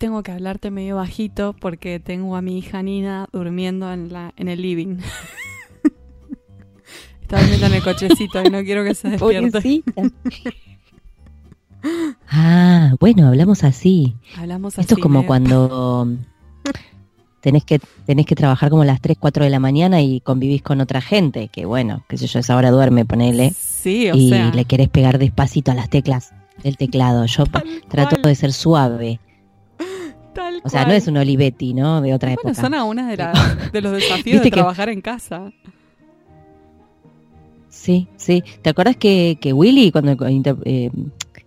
[0.00, 4.48] tengo que hablarte medio bajito porque tengo a mi hija Nina durmiendo en, la, en
[4.48, 4.96] el living.
[7.20, 9.82] Está durmiendo en el cochecito y no quiero que se despierte.
[12.30, 14.16] ah, bueno, hablamos así.
[14.38, 16.08] Hablamos Esto es como medio- cuando
[17.40, 20.62] tenés que, tenés que trabajar como a las 3, 4 de la mañana y convivís
[20.62, 24.30] con otra gente, que bueno, qué sé yo, esa hora duerme, ponele, Sí, o y
[24.30, 24.50] sea.
[24.50, 27.24] le querés pegar despacito a las teclas del teclado.
[27.26, 27.44] Yo
[27.88, 29.20] trato de ser suave.
[30.34, 32.00] Tal O sea, no es un Olivetti, ¿no?
[32.00, 32.62] De otra Bueno, época.
[32.62, 35.50] son algunas de, las- de los desafíos de que- trabajar en casa.
[37.68, 38.42] Sí, sí.
[38.62, 40.16] ¿Te acuerdas que, que Willy, cuando
[40.64, 40.90] eh,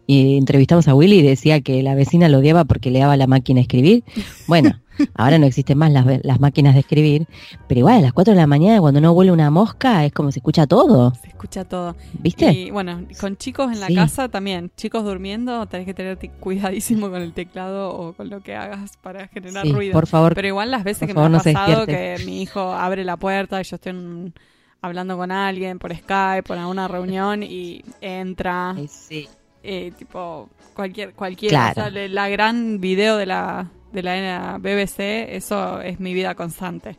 [0.08, 3.60] eh, entrevistamos a Willy, decía que la vecina lo odiaba porque le daba la máquina
[3.60, 4.04] a escribir?
[4.48, 4.80] Bueno,
[5.16, 7.26] ahora no existen más las, las máquinas de escribir,
[7.68, 10.32] pero igual a las 4 de la mañana, cuando no vuela una mosca, es como
[10.32, 11.96] se escucha todo, Se escucha todo.
[12.20, 12.52] ¿viste?
[12.52, 13.96] Y bueno, con chicos en la Sí.
[13.96, 14.72] casa también.
[14.76, 19.28] Chicos durmiendo, tenés que tener cuidadísimo con el teclado o con lo que hagas para
[19.30, 19.94] generar Sí, ruido.
[19.94, 20.36] por favor.
[20.36, 23.18] Pero igual las veces que favor, me ha no pasado que mi hijo abre la
[23.18, 24.34] puerta y yo estoy en-
[24.82, 29.28] hablando con alguien por Skype, por alguna reunión y entra, sí.
[29.64, 31.90] Eh, tipo cualquier cualquiera, Claro.
[31.90, 36.96] o sea, la gran video de la de la BBC, eso es mi vida constante.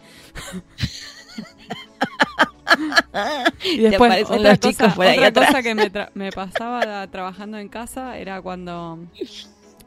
[3.64, 5.46] y después otra los cosa, por ahí otra atrás.
[5.48, 8.98] cosa que me, tra- me pasaba trabajando en casa era cuando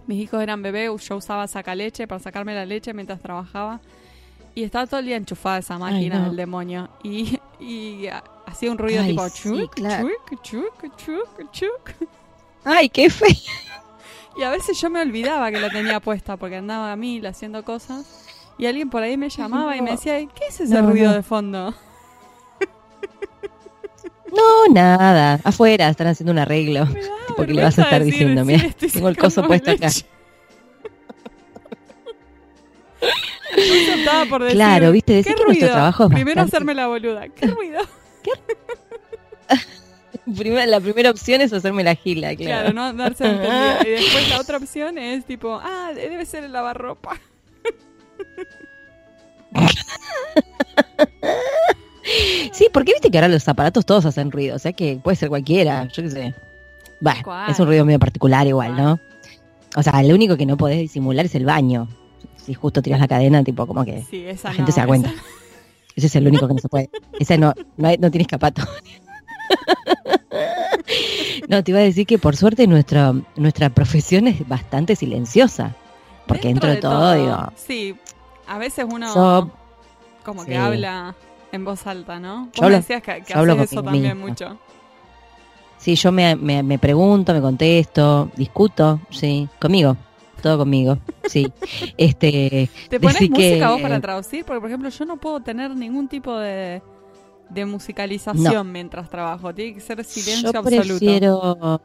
[0.06, 3.80] mis hijos eran bebés, yo usaba sacaleche para sacarme la leche mientras trabajaba.
[4.56, 6.26] Y estaba todo el día enchufada esa máquina no.
[6.26, 6.90] del demonio.
[7.04, 8.08] Y, y
[8.48, 10.08] hacía un ruido Ay, tipo sí, chuc, claro.
[10.42, 11.92] chuc, chuc, chuc, chuc.
[12.70, 13.30] Ay, qué feo.
[14.38, 17.64] Y a veces yo me olvidaba que la tenía puesta porque andaba a mil haciendo
[17.64, 18.26] cosas.
[18.60, 21.14] Y alguien por ahí me llamaba y me decía, ¿qué es ese No, ruido no.
[21.16, 21.74] de fondo?
[24.36, 25.40] No, nada.
[25.44, 26.86] Afuera están haciendo un arreglo.
[26.88, 29.72] Me da Porque le vas a estar decir, diciendo, mira, estoy tengo el coso puesto
[29.72, 29.88] acá.
[34.30, 35.76] por decir, Claro, viste, decir ¿qué que nuestro ruido?
[35.76, 37.28] trabajo es Primero bastante- hacerme la boluda.
[37.30, 37.80] ¿Qué ruido?
[40.36, 42.74] Primera- la primera opción es hacerme la gila, Claro, claro.
[42.74, 43.80] no darse entendida.
[43.86, 47.18] Y después la otra opción es tipo, ah, debe ser el lavarropa.
[52.54, 55.30] Sí, porque viste que ahora los aparatos todos hacen ruido, o sea que puede ser
[55.30, 56.34] cualquiera, yo qué sé.
[57.02, 59.00] Bueno, es un ruido medio particular igual, ¿no?
[59.76, 61.88] O sea, lo único que no podés disimular es el baño.
[62.38, 65.10] Si justo tiras la cadena, tipo como que Sí, la gente no, se da cuenta.
[65.10, 65.22] esa-
[65.98, 66.90] Ese es el único que no se puede.
[67.20, 68.62] Ese no, no, hay- no tiene escapato.
[71.48, 75.76] No, te iba a decir que por suerte nuestra, nuestra profesión es bastante silenciosa.
[76.26, 77.96] Porque dentro, de todo, digo, Sí,
[78.48, 79.52] a veces uno So-
[80.24, 80.50] como sí.
[80.50, 81.16] que habla
[81.54, 82.46] en voz alta, ¿no?
[82.48, 84.58] Vos Yo me decías que, que haces eso también mucho.
[85.78, 89.96] Sí, yo me, me, me pregunto, me contesto, discuto, sí, conmigo,
[90.42, 91.50] todo conmigo, sí.
[91.98, 94.44] Este, ¿Te pones Decí que- música vos para traducir?
[94.44, 96.82] Porque, por ejemplo, yo no puedo tener ningún tipo de,
[97.50, 99.54] de musicalización mientras trabajo.
[99.54, 101.00] Tiene que ser silencio yo absoluto.
[101.00, 101.82] prefiero...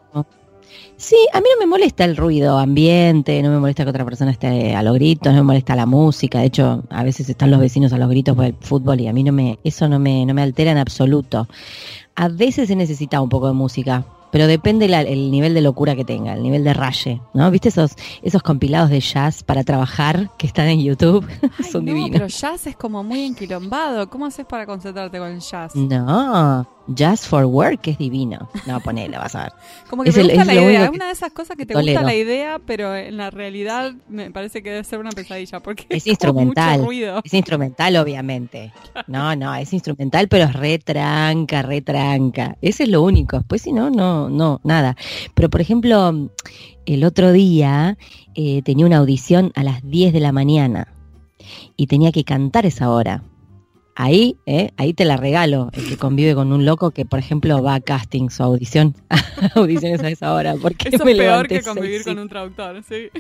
[0.96, 4.30] Sí, a mí no me molesta el ruido ambiente, no me molesta que otra persona
[4.30, 6.38] esté a los gritos, no me molesta la música.
[6.40, 9.12] De hecho, a veces están los vecinos a los gritos por el fútbol y a
[9.12, 11.48] mí no me, eso no me, no me altera en absoluto.
[12.14, 15.94] A veces se necesita un poco de música, pero depende la- el nivel de locura
[15.94, 17.48] que tenga, el nivel de raye, ¿no?
[17.52, 21.24] ¿Viste esos, esos compilados de jazz para trabajar que están en YouTube?
[21.58, 22.10] Ay, Son no, divinos.
[22.12, 24.10] pero jazz es como muy enquilombado.
[24.10, 25.76] ¿Cómo haces para concentrarte con el jazz?
[25.76, 28.48] No, Jazz for Work es divino.
[28.66, 29.52] No, ponelo, vas a ver.
[29.88, 30.84] Como que Es me el- gusta es la idea.
[30.86, 32.00] Es una de esas cosas que te tolero.
[32.00, 35.60] gusta la idea, pero en la realidad me parece que debe ser una pesadilla.
[35.60, 36.78] Porque Es instrumental.
[36.80, 37.20] Mucho ruido.
[37.22, 38.72] Es instrumental, obviamente.
[39.06, 42.56] No, no, es instrumental, pero es retranca, retranca.
[42.60, 43.38] Ese es lo único.
[43.38, 44.96] Después, si no, no, no, nada.
[45.34, 46.30] Pero, por ejemplo,
[46.86, 47.96] el otro día
[48.34, 50.88] eh, tenía una audición a las 10 de la mañana
[51.76, 53.22] y tenía que cantar esa hora.
[53.94, 57.62] Ahí, eh, ahí te la regalo, el que convive con un loco que, por ejemplo,
[57.62, 58.94] va a casting su audición,
[59.54, 60.54] audiciones a esa hora.
[60.60, 63.10] Porque Eso me es peor que convivir seis con un traductor, sí.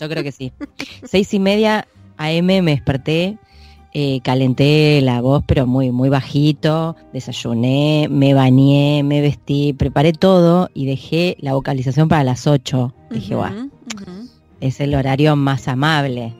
[0.00, 0.52] yo creo que sí.
[1.04, 1.86] Seis y media
[2.16, 3.38] AM me desperté,
[3.98, 10.68] eh, calenté la voz, pero muy, muy bajito, desayuné, me bañé, me vestí, preparé todo
[10.74, 12.92] y dejé la vocalización para las 8.
[13.10, 13.34] Dije,
[14.60, 16.34] es el horario más amable.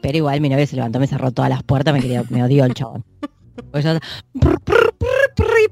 [0.00, 2.64] Pero igual mi novio se levantó, me cerró todas las puertas, me quería, me odió
[2.64, 3.04] el chabón.
[3.72, 3.90] Pues yo,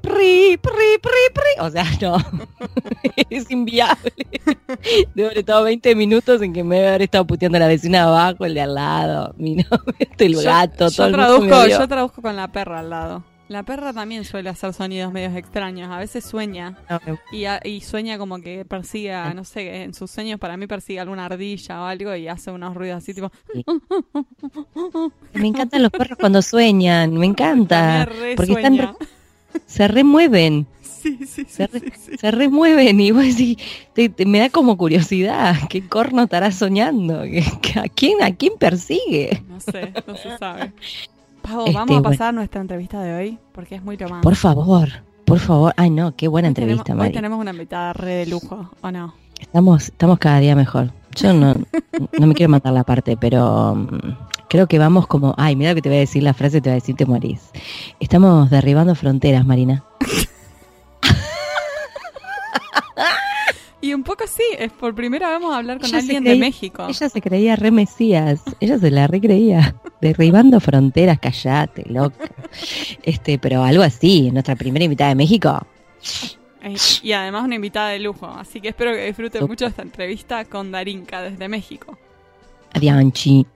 [0.01, 1.65] pri, pri, pri, pri.
[1.65, 2.17] O sea, no,
[3.29, 4.11] es inviable.
[5.15, 7.99] Debo haber estado 20 minutos en que me debe haber estado puteando a la vecina
[7.99, 9.69] de abajo, el de al lado, mi novio,
[10.17, 11.79] el Yo- gato, yo, todo el mundo traduzco, odió.
[11.79, 13.23] yo traduzco con la perra al lado.
[13.47, 15.89] La perra también suele hacer sonidos medios extraños.
[15.91, 16.77] A veces sueña.
[17.31, 21.25] Y, y sueña como que persigue, no sé, en sus sueños para mí persigue alguna
[21.25, 23.31] ardilla o algo y hace unos ruidos así tipo...
[25.33, 28.07] Me encantan los perros cuando sueñan, me encanta.
[28.35, 28.95] Porque están
[29.65, 30.67] se remueven.
[30.81, 31.69] Sí, sí, se,
[32.17, 33.57] se remueven y vos decís,
[34.25, 37.21] me da como curiosidad, ¿qué corno estará soñando?
[37.75, 39.41] ¿A quién, ¿A quién persigue?
[39.47, 40.73] No sé, no se sabe.
[41.41, 44.21] Pau, este, vamos a pasar nuestra entrevista de hoy porque es muy tomada.
[44.21, 44.89] Por favor,
[45.23, 45.73] por favor.
[45.77, 49.13] Ay, no, qué buena entrevista, tenemos, Hoy tenemos una invitada re de lujo, ¿o no?
[49.39, 50.91] Estamos, estamos cada día mejor.
[51.15, 51.53] Yo no,
[52.19, 54.17] no me quiero matar la parte, pero mm,
[54.49, 56.73] creo que vamos como, ay, mira que te voy a decir la frase, te voy
[56.73, 57.51] a decir te morís.
[57.99, 59.85] Estamos derribando fronteras, Marina.
[63.81, 66.85] Y un poco sí, es por primera vez vamos a hablar con alguien de México.
[66.89, 72.29] Ella se creía re mesías, ella se la recreía, derribando fronteras, callate, loca.
[73.03, 75.65] Este, pero algo así, nuestra primera invitada de México.
[77.01, 80.71] Y además una invitada de lujo, así que espero que disfruten mucho esta entrevista con
[80.71, 81.97] Darinka desde México.
[82.73, 83.47] Adianchi.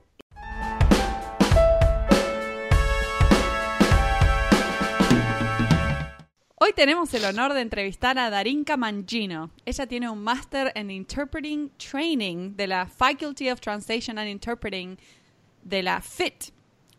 [6.66, 9.52] Hoy tenemos el honor de entrevistar a Darinka Mangino.
[9.66, 14.98] Ella tiene un máster en Interpreting Training de la Faculty of Translation and Interpreting
[15.62, 16.54] de la FIT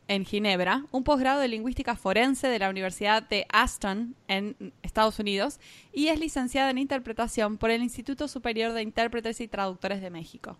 [0.07, 5.59] en Ginebra, un posgrado de lingüística forense de la Universidad de Aston en Estados Unidos
[5.95, 10.59] y es licenciada en interpretación por el Instituto Superior de Intérpretes y Traductores de México.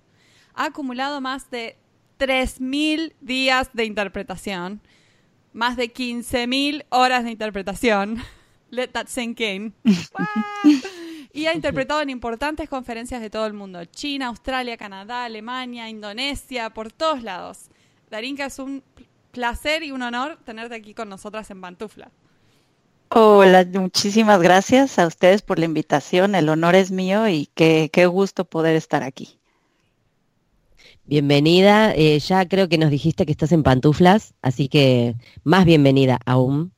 [0.55, 1.77] Ha acumulado más de
[2.19, 4.81] 3.000 días de interpretación,
[5.53, 8.23] más de 15.000 horas de interpretación
[8.75, 9.73] Let that sink in.
[11.33, 13.85] y ha interpretado en importantes conferencias de todo el mundo.
[13.85, 17.69] China, Australia, Canadá, Alemania, Indonesia, por todos lados.
[18.11, 18.83] Darinka, es un
[19.31, 22.11] placer y un honor tenerte aquí con nosotras en Pantufla.
[23.11, 26.35] Hola, muchísimas gracias a ustedes por la invitación.
[26.35, 29.39] El honor es mío y qué, qué gusto poder estar aquí.
[31.07, 31.95] Bienvenida.
[31.95, 36.73] Eh, ya creo que nos dijiste que estás en pantuflas, así que más bienvenida aún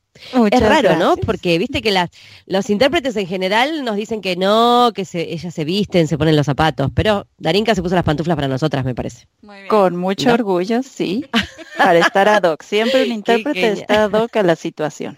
[0.51, 1.17] es raro, ¿no?
[1.17, 2.09] Porque viste que las,
[2.45, 6.35] los intérpretes en general nos dicen que no, que se, ellas se visten, se ponen
[6.35, 9.27] los zapatos, pero Darinka se puso las pantuflas para nosotras, me parece.
[9.69, 11.25] Con mucho orgullo, sí,
[11.77, 12.63] para estar ad hoc.
[12.63, 15.17] Siempre un intérprete está ad hoc a la situación.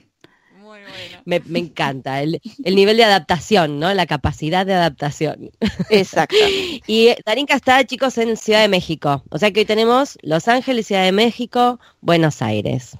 [0.58, 1.22] Muy bueno.
[1.26, 3.94] Me, me encanta el, el, nivel de adaptación, ¿no?
[3.94, 5.52] La capacidad de adaptación.
[5.90, 6.36] Exacto.
[6.88, 9.24] y Darinka está, chicos, en Ciudad de México.
[9.30, 12.98] O sea que hoy tenemos Los Ángeles, Ciudad de México, Buenos Aires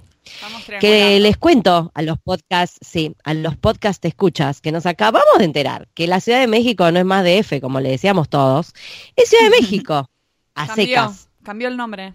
[0.80, 5.46] que les cuento a los podcasts, sí, a los podcasts escuchas, que nos acabamos de
[5.46, 8.74] enterar que la Ciudad de México no es más de F, como le decíamos todos,
[9.16, 10.10] es Ciudad de México,
[10.56, 11.30] a cambió, secas.
[11.44, 12.14] Cambió el nombre.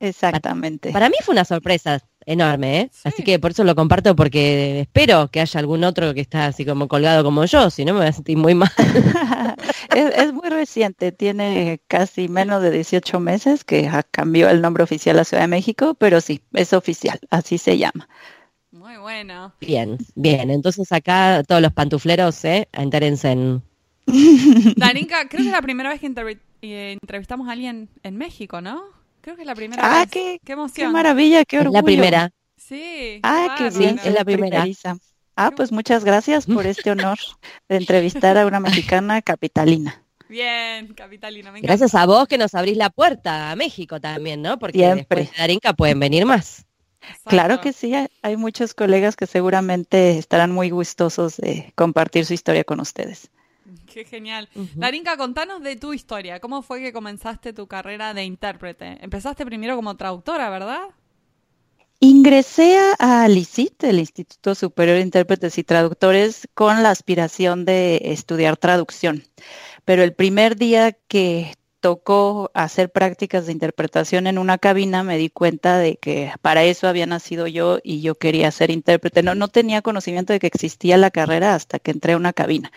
[0.00, 0.92] Exactamente.
[0.92, 2.90] Para, mí fue una sorpresa enorme, ¿eh?
[3.04, 6.64] Así que por eso lo comparto porque espero que haya algún otro que está así
[6.64, 8.70] como colgado como yo, si no me voy a sentir muy mal.
[9.94, 15.24] es, muy reciente, tiene casi menos de 18 meses que cambió el nombre oficial a
[15.24, 18.08] Ciudad de México, pero sí, es oficial, así se llama.
[18.70, 19.52] Muy bueno.
[19.60, 22.68] Bien, bien, entonces acá todos los pantufleros, ¿eh?
[22.72, 23.62] Entérense en...
[24.76, 28.99] Darinka, creo que es la primera vez que eh, entrevistamos a alguien en México, ¿no?
[29.20, 30.10] Creo que es la primera ah, vez.
[30.10, 30.88] Qué, qué emoción.
[30.88, 31.78] Qué maravilla, qué orgullo.
[31.78, 32.30] Es la primera.
[32.56, 33.20] Sí.
[33.22, 34.64] Ah, qué bien, es la primera.
[35.36, 37.18] Ah, pues muchas gracias por este honor
[37.68, 40.02] de entrevistar a una mexicana capitalina.
[40.28, 41.50] Bien, capitalina.
[41.50, 44.58] Me gracias a vos que nos abrís la puerta a México también, ¿no?
[44.58, 45.22] Porque Siempre.
[45.22, 46.66] después de Darinka pueden venir más.
[47.24, 47.92] Claro que sí,
[48.22, 53.30] hay muchos colegas que seguramente estarán muy gustosos de compartir su historia con ustedes.
[53.94, 54.48] Qué genial.
[54.76, 56.40] Darinka, contanos de tu historia.
[56.40, 58.98] ¿Cómo fue que comenzaste tu carrera de intérprete?
[59.00, 60.82] Empezaste primero como traductora, ¿verdad?
[61.98, 68.56] Ingresé a LICIT, el Instituto Superior de Intérpretes y Traductores, con la aspiración de estudiar
[68.56, 69.24] traducción.
[69.84, 75.30] Pero el primer día que tocó hacer prácticas de interpretación en una cabina, me di
[75.30, 79.22] cuenta de que para eso había nacido yo y yo quería ser intérprete.
[79.22, 82.70] No, no tenía conocimiento de que existía la carrera hasta que entré a una cabina.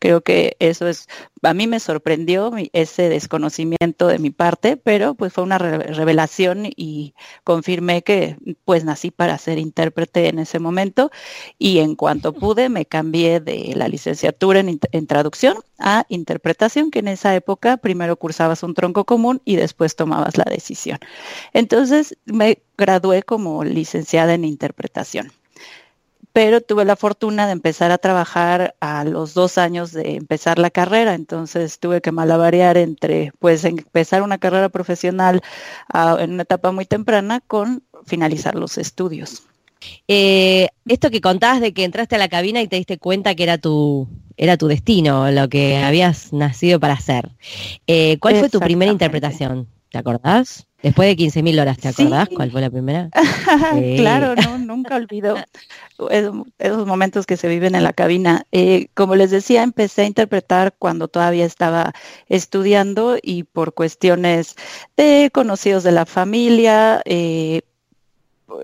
[0.00, 1.08] Creo que eso es,
[1.46, 7.14] a mí me sorprendió ese desconocimiento de mi parte, pero pues fue una revelación y
[7.44, 11.10] confirmé que pues nací para ser intérprete en ese momento.
[11.58, 16.98] Y en cuanto pude me cambié de la licenciatura en, en traducción a interpretación, que
[17.00, 20.98] en esa época primero cursabas un tronco común y después tomabas la decisión.
[21.52, 25.32] Entonces me gradué como licenciada en interpretación
[26.36, 30.68] pero tuve la fortuna de empezar a trabajar a los dos años de empezar la
[30.68, 35.40] carrera, entonces tuve que malabarear entre pues empezar una carrera profesional
[35.88, 39.44] ah, en una etapa muy temprana con finalizar los estudios.
[40.08, 43.42] Eh, esto que contabas de que entraste a la cabina y te diste cuenta que
[43.42, 47.30] era tu, era tu destino, lo que habías nacido para hacer.
[47.86, 49.68] Eh, ¿Cuál fue tu primera interpretación?
[49.90, 50.66] ¿Te acordás?
[50.82, 53.08] Después de 15.000 horas, ¿te acordás cuál fue la primera?
[53.96, 55.36] claro, no, nunca olvido
[56.58, 58.44] esos momentos que se viven en la cabina.
[58.52, 61.92] Eh, como les decía, empecé a interpretar cuando todavía estaba
[62.28, 64.54] estudiando y por cuestiones
[64.96, 67.62] de conocidos de la familia, eh,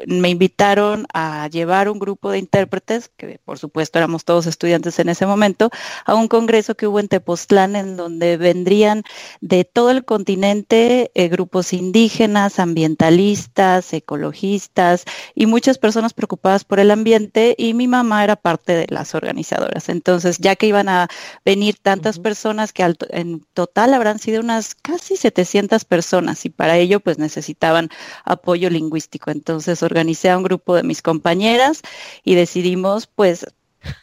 [0.07, 5.09] me invitaron a llevar un grupo de intérpretes, que por supuesto éramos todos estudiantes en
[5.09, 5.71] ese momento,
[6.05, 9.03] a un congreso que hubo en Tepoztlán, en donde vendrían
[9.41, 16.91] de todo el continente eh, grupos indígenas, ambientalistas, ecologistas y muchas personas preocupadas por el
[16.91, 19.89] ambiente y mi mamá era parte de las organizadoras.
[19.89, 21.09] Entonces, ya que iban a
[21.45, 27.01] venir tantas personas, que en total habrán sido unas casi 700 personas y para ello
[27.01, 27.89] pues necesitaban
[28.25, 29.31] apoyo lingüístico.
[29.31, 31.83] Entonces, organicé a un grupo de mis compañeras
[32.25, 33.47] y decidimos pues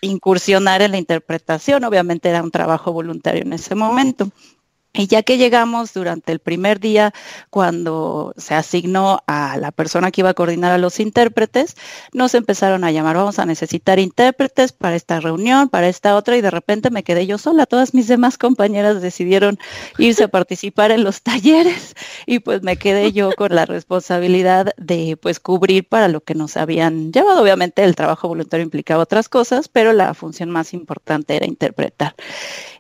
[0.02, 1.84] incursionar en la interpretación.
[1.84, 4.30] Obviamente era un trabajo voluntario en ese momento.
[4.92, 7.14] Y ya que llegamos durante el primer día,
[7.52, 11.76] cuando se asignó a la persona que iba a coordinar a los intérpretes,
[12.12, 16.42] nos empezaron a llamar, vamos a necesitar intérpretes para esta reunión, para esta otra, y
[16.42, 17.68] de repente me quedé yo sola.
[17.68, 19.60] Todas mis demás compañeras decidieron
[20.00, 25.18] irse a participar en los talleres y pues me quedé yo con la responsabilidad de
[25.22, 27.44] pues cubrir para lo que nos habían llevado.
[27.44, 32.16] Obviamente el trabajo voluntario implicaba otras cosas, pero la función más importante era interpretar.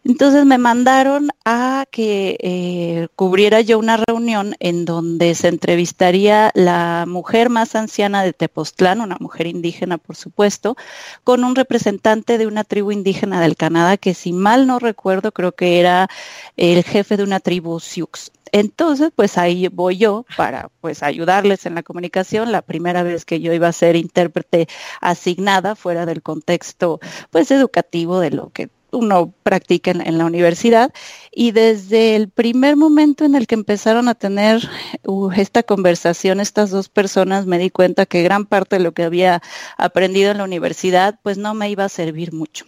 [0.03, 7.05] Entonces me mandaron a que eh, cubriera yo una reunión en donde se entrevistaría la
[7.07, 10.75] mujer más anciana de Tepoztlán, una mujer indígena por supuesto,
[11.23, 15.51] con un representante de una tribu indígena del Canadá que si mal no recuerdo creo
[15.53, 16.09] que era
[16.57, 18.31] el jefe de una tribu Sioux.
[18.51, 22.51] Entonces, pues ahí voy yo para pues ayudarles en la comunicación.
[22.51, 24.67] La primera vez que yo iba a ser intérprete
[25.01, 30.91] asignada fuera del contexto pues educativo de lo que uno practica en, la universidad
[31.31, 34.67] y desde el primer momento en el que empezaron a tener
[35.05, 39.03] uh, esta conversación estas dos personas me di cuenta que gran parte de lo que
[39.03, 39.41] había
[39.77, 42.65] aprendido en la universidad pues no me iba a servir mucho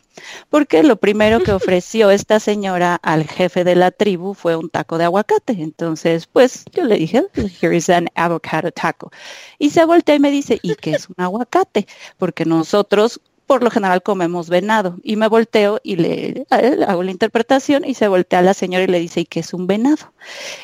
[0.49, 4.97] porque lo primero que ofreció esta señora al jefe de la tribu fue un taco
[4.97, 5.53] de aguacate.
[5.53, 7.25] Entonces, pues yo le dije,
[7.61, 9.11] here is an avocado taco.
[9.57, 11.87] Y se voltea y me dice, ¿y qué es un aguacate?
[12.17, 14.95] Porque nosotros por lo general comemos venado.
[15.03, 16.45] Y me volteo y le,
[16.87, 19.53] hago la interpretación y se voltea a la señora y le dice, ¿y qué es
[19.53, 20.13] un venado?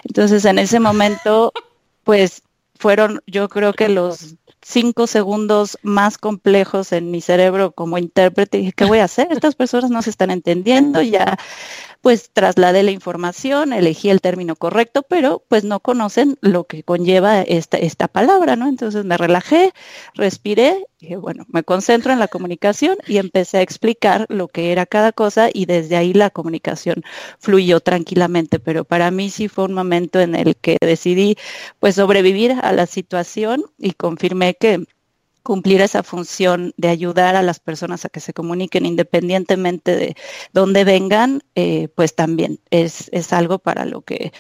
[0.06, 1.52] Entonces en ese momento,
[2.06, 2.44] pues
[2.80, 8.58] fueron yo creo que los cinco segundos más complejos en mi cerebro como intérprete.
[8.58, 9.28] Y dije, ¿qué voy a hacer?
[9.32, 11.38] Estas personas no se están entendiendo, ya
[12.02, 17.42] pues trasladé la información, elegí el término correcto, pero pues no conocen lo que conlleva
[17.42, 18.68] esta, esta palabra, ¿no?
[18.70, 19.74] Entonces me relajé,
[20.14, 24.86] respiré, y bueno, me concentro en la comunicación y empecé a explicar lo que era
[24.86, 27.04] cada cosa y desde ahí la comunicación
[27.40, 31.38] fluyó tranquilamente, pero para mí sí fue un momento en el que decidí
[31.80, 34.86] pues sobrevivir a la situación y confirmé que
[35.48, 40.16] cumplir esa función de ayudar a las personas a que se comuniquen independientemente de
[40.52, 44.34] dónde vengan, eh, pues también es, es algo para lo que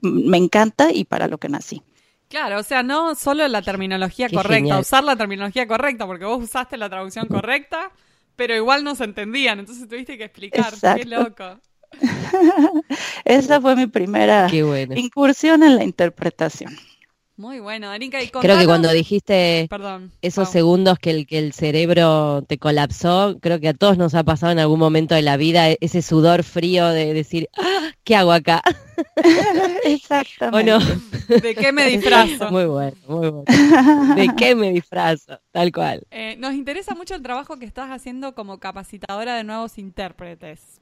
[0.00, 1.82] me encanta y para lo que nací.
[2.28, 6.78] Claro, o sea, no solo la terminología correcta, usar la terminología correcta, porque vos usaste
[6.78, 7.92] la traducción correcta,
[8.34, 10.72] pero igual no se entendían, entonces tuviste que explicar.
[10.96, 11.60] Qué loco.
[13.26, 16.74] Esa fue mi primera incursión en la interpretación.
[17.36, 18.18] Muy bueno, Darinka.
[18.40, 19.68] creo que cuando dijiste
[20.22, 24.22] esos segundos que el, que el cerebro te colapsó, creo que a todos nos ha
[24.22, 28.14] pasado en algún momento de la vida e-, ese sudor frío de decir, ah, ¿qué
[28.14, 28.62] hago acá?
[29.84, 30.72] Exactamente.
[31.40, 32.52] ¿De qué me disfrazo?
[32.52, 34.14] Muy bueno, muy bueno.
[34.14, 35.40] ¿De qué me disfrazo?
[35.50, 36.06] Tal cual.
[36.12, 40.80] Eh, nos interesa mucho el trabajo que estás haciendo como capacitadora de nuevos intérpretes.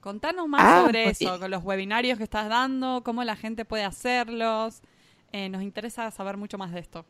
[0.00, 3.64] Contanos más ah, sobre pues eso, con los webinarios que estás dando, cómo la gente
[3.64, 4.82] puede hacerlos.
[5.32, 7.04] Eh, nos interesa saber mucho más de esto.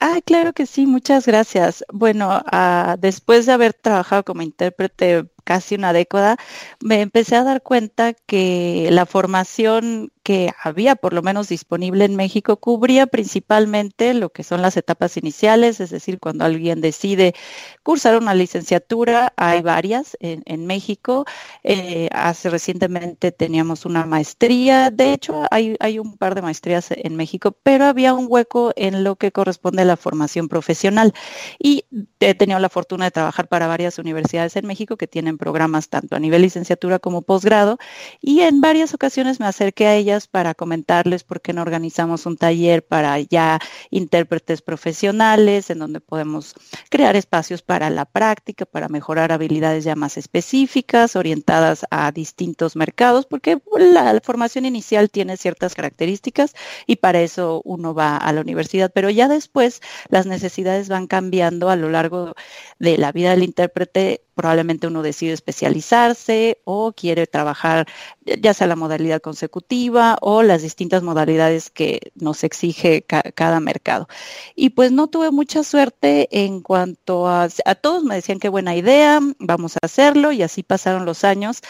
[0.00, 1.84] Ah, claro que sí, muchas gracias.
[1.92, 6.36] Bueno, ah, después de haber trabajado como intérprete casi una década,
[6.80, 12.14] me empecé a dar cuenta que la formación que había por lo menos disponible en
[12.16, 17.34] México cubría principalmente lo que son las etapas iniciales, es decir, cuando alguien decide
[17.82, 21.24] cursar una licenciatura, hay varias en, México.
[21.64, 27.16] Eh, hace recientemente teníamos una maestría, de hecho hay, hay un par de maestrías en
[27.16, 31.12] México, pero había un hueco en lo que corresponde a la formación profesional.
[31.58, 31.84] Y
[32.20, 35.88] he tenido la fortuna de trabajar para varias universidades en México que tienen tienen programas
[35.88, 37.78] tanto a nivel licenciatura como posgrado
[38.20, 42.36] y en varias ocasiones me acerqué a ellas para comentarles por qué no organizamos un
[42.36, 43.58] taller para ya
[43.90, 46.54] intérpretes profesionales en donde podemos
[46.90, 53.26] crear espacios para la práctica, para mejorar habilidades ya más específicas, orientadas a distintos mercados,
[53.26, 56.54] porque la, formación inicial tiene ciertas características
[56.86, 61.70] y para eso uno va a la universidad, pero ya después las necesidades van cambiando
[61.70, 62.34] a lo largo
[62.78, 67.86] de la vida del intérprete probablemente uno decide especializarse o quiere trabajar
[68.24, 74.08] ya sea la modalidad consecutiva o las distintas modalidades que nos exige cada mercado.
[74.54, 78.76] Y pues no tuve mucha suerte en cuanto a, a todos me decían qué buena
[78.76, 81.60] idea, vamos a hacerlo y así pasaron los años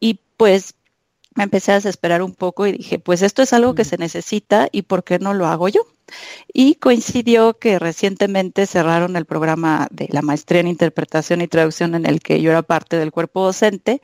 [0.00, 0.74] y pues
[1.34, 4.68] me empecé a desesperar un poco y dije, pues esto es algo que se necesita
[4.70, 5.86] y ¿por qué no lo hago yo?
[6.52, 12.06] Y coincidió que recientemente cerraron el programa de la maestría en interpretación y traducción en
[12.06, 14.00] el que yo era parte del cuerpo docente.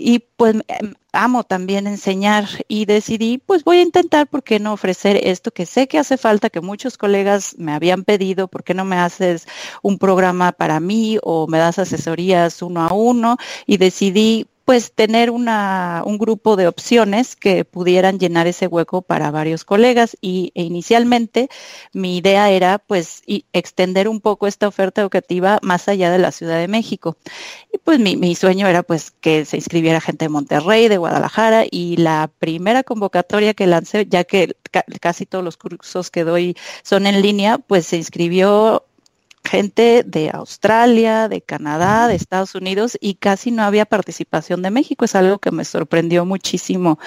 [0.00, 4.72] Y pues em, amo también enseñar y decidí, pues voy a intentar, ¿por qué no
[4.72, 8.74] ofrecer esto que sé que hace falta, que muchos colegas me habían pedido, ¿por qué
[8.74, 9.48] no me haces
[9.82, 13.38] un programa para mí o me das asesorías uno a uno?
[13.66, 19.30] Y decidí, pues tener una, un grupo de opciones que pudieran llenar ese hueco para
[19.30, 21.48] varios colegas y e inicialmente
[21.94, 23.22] mi idea era pues
[23.54, 27.16] extender un poco esta oferta educativa más allá de la Ciudad de México.
[27.72, 31.64] Y pues mi, mi sueño era pues que se inscribiera gente de Monterrey, de Guadalajara
[31.70, 34.54] y la primera convocatoria que lancé, ya que
[35.00, 38.84] casi todos los cursos que doy son en línea, pues se inscribió
[39.48, 45.04] gente de Australia, de Canadá, de Estados Unidos y casi no había participación de México.
[45.04, 46.98] Es algo que me sorprendió muchísimo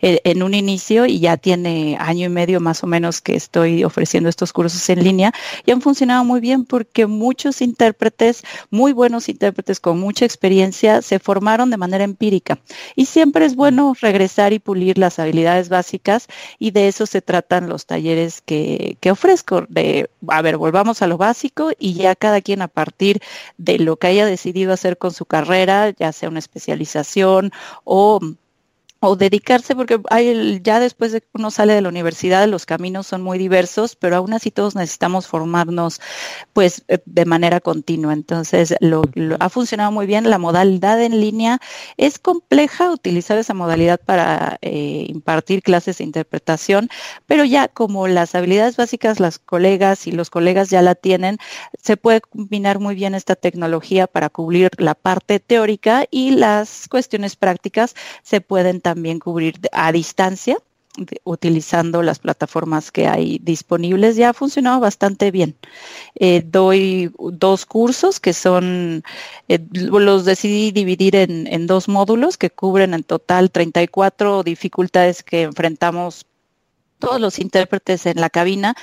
[0.00, 3.84] eh, en un inicio y ya tiene año y medio más o menos que estoy
[3.84, 5.32] ofreciendo estos cursos en línea
[5.66, 11.18] y han funcionado muy bien porque muchos intérpretes, muy buenos intérpretes con mucha experiencia, se
[11.18, 12.58] formaron de manera empírica.
[12.96, 16.28] Y siempre es bueno regresar y pulir las habilidades básicas
[16.58, 19.66] y de eso se tratan los talleres que, que ofrezco.
[19.68, 23.20] De, a ver, volvamos a lo básico y y ya cada quien a partir
[23.58, 27.52] de lo que haya decidido hacer con su carrera, ya sea una especialización
[27.84, 28.20] o
[29.00, 33.06] o dedicarse, porque hay, ya después de que uno sale de la universidad, los caminos
[33.06, 36.02] son muy diversos, pero aún así todos necesitamos formarnos
[36.52, 38.12] pues eh, de manera continua.
[38.12, 39.02] Entonces, lo,
[39.40, 40.28] ha funcionado muy bien.
[40.28, 41.60] La modalidad en línea
[41.96, 46.90] es compleja utilizar esa modalidad para eh, impartir clases de interpretación,
[47.26, 51.38] pero ya como las habilidades básicas, las colegas y los colegas ya la tienen,
[51.82, 57.36] se puede combinar muy bien esta tecnología para cubrir la parte teórica y las cuestiones
[57.36, 58.89] prácticas se pueden también
[59.20, 60.56] cubrir a distancia
[61.24, 65.56] utilizando las plataformas que hay disponibles ya ha funcionado bastante bien.
[66.16, 69.04] Eh, doy dos cursos que son,
[69.48, 75.42] eh, los decidí dividir en, en, dos módulos que cubren en total 34 dificultades que
[75.42, 76.26] enfrentamos
[77.00, 78.76] todos los intérpretes en la cabina.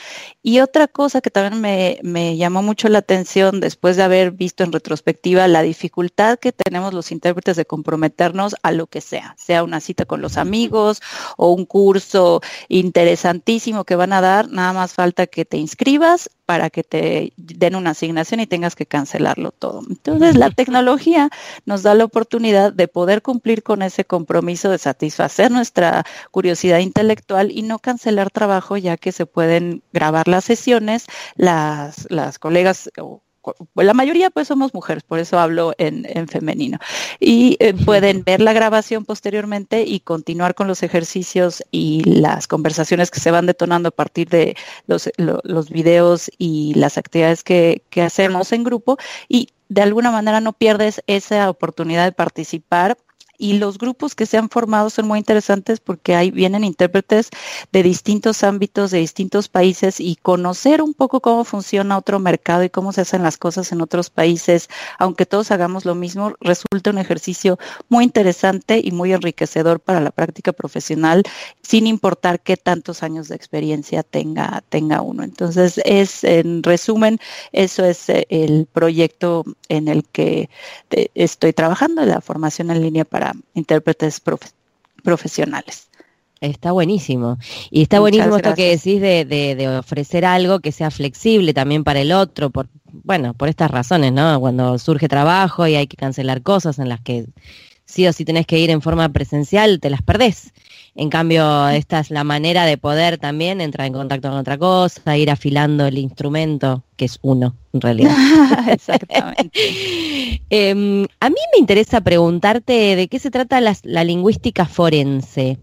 [0.44, 4.74] Y otra cosa que también me, llamó mucho la atención después de haber visto en
[4.74, 9.80] retrospectiva la dificultad que tenemos los intérpretes de comprometernos a lo que sea, sea una
[9.80, 11.02] cita con los amigos
[11.38, 16.70] o un curso interesantísimo que van a dar, nada más falta que te inscribas para
[16.70, 19.82] que te den una asignación y tengas que cancelarlo todo.
[19.90, 21.30] Entonces, la tecnología
[21.66, 27.52] nos da la oportunidad de poder cumplir con ese compromiso de satisfacer nuestra curiosidad intelectual
[27.52, 32.90] y no cancelar trabajo, ya que se pueden grabar las sesiones, las, las colegas
[33.76, 36.80] la mayoría pues somos mujeres, por eso hablo en, femenino.
[37.20, 43.12] Y eh, pueden ver la grabación posteriormente y continuar con los ejercicios y las conversaciones
[43.12, 44.56] que se van detonando a partir de
[44.88, 48.98] los, los videos y las actividades que, que hacemos en grupo.
[49.28, 52.98] Y de alguna manera no pierdes esa oportunidad de participar
[53.38, 57.30] y los grupos que se han formado son muy interesantes porque ahí vienen intérpretes
[57.72, 62.70] de distintos ámbitos, de distintos países y conocer un poco cómo funciona otro mercado y
[62.70, 66.98] cómo se hacen las cosas en otros países, aunque todos hagamos lo mismo, resulta un
[66.98, 71.24] ejercicio muy interesante y muy enriquecedor para la práctica profesional,
[71.62, 75.24] sin importar qué tantos años de experiencia tenga, tenga uno.
[75.24, 77.20] Entonces, es en resumen,
[77.52, 80.50] eso es eh, el proyecto en el que
[80.92, 84.22] eh, estoy trabajando, la formación en línea para intérpretes
[85.04, 85.88] profesionales.
[86.40, 87.40] Está buenísimo.
[87.72, 92.00] Y está buenísimo esto que decís de, de, ofrecer algo que sea flexible también para
[92.00, 94.40] el otro, por, bueno, por estas razones, ¿no?
[94.40, 97.26] Cuando surge trabajo y hay que cancelar cosas en las que
[97.86, 100.54] sí o sí tenés que ir en forma presencial, te las perdés.
[101.00, 105.16] En cambio, esta es la manera de poder también entrar en contacto con otra cosa,
[105.16, 108.16] ir afilando el instrumento, que es uno, en realidad.
[108.68, 109.52] Exactamente.
[110.50, 115.60] Em, a mí me interesa preguntarte de qué se trata la, la lingüística forense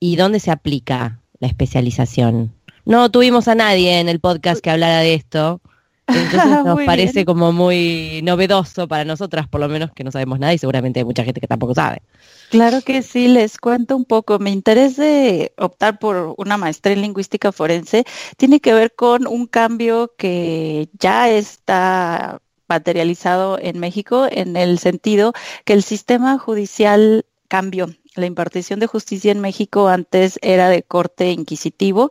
[0.00, 2.52] y dónde se aplica la especialización.
[2.84, 5.62] No tuvimos a nadie en el podcast que hablara de esto.
[6.12, 7.26] Entonces nos Muy parece bien.
[7.26, 11.04] como muy novedoso para nosotras, por lo menos que no sabemos nada y seguramente hay
[11.04, 12.02] mucha gente que tampoco sabe.
[12.48, 14.38] Claro que sí, les cuento un poco.
[14.38, 18.04] Mi interés de optar por una maestría en lingüística forense
[18.36, 25.32] tiene que ver con un cambio que ya está materializado en México en el sentido
[25.64, 27.88] que el sistema judicial cambió.
[28.14, 32.10] La impartición de justicia en México antes era de corte inquisitivo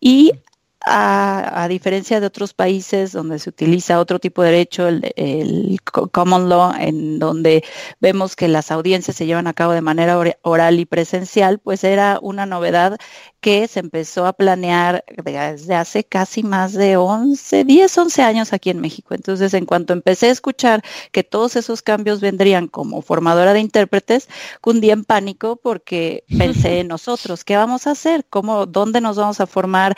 [0.00, 0.32] y
[0.86, 5.78] a, a diferencia de otros países donde se utiliza otro tipo de derecho, el, el
[5.82, 7.64] co- common law, en donde
[8.00, 11.84] vemos que las audiencias se llevan a cabo de manera ora- oral y presencial, pues
[11.84, 12.98] era una novedad
[13.40, 18.70] que se empezó a planear desde hace casi más de 11, 10, 11 años aquí
[18.70, 19.14] en México.
[19.14, 24.28] Entonces, en cuanto empecé a escuchar que todos esos cambios vendrían como formadora de intérpretes,
[24.60, 28.24] cundí en pánico porque pensé en nosotros, ¿qué vamos a hacer?
[28.30, 29.94] ¿Cómo, dónde nos vamos a formar?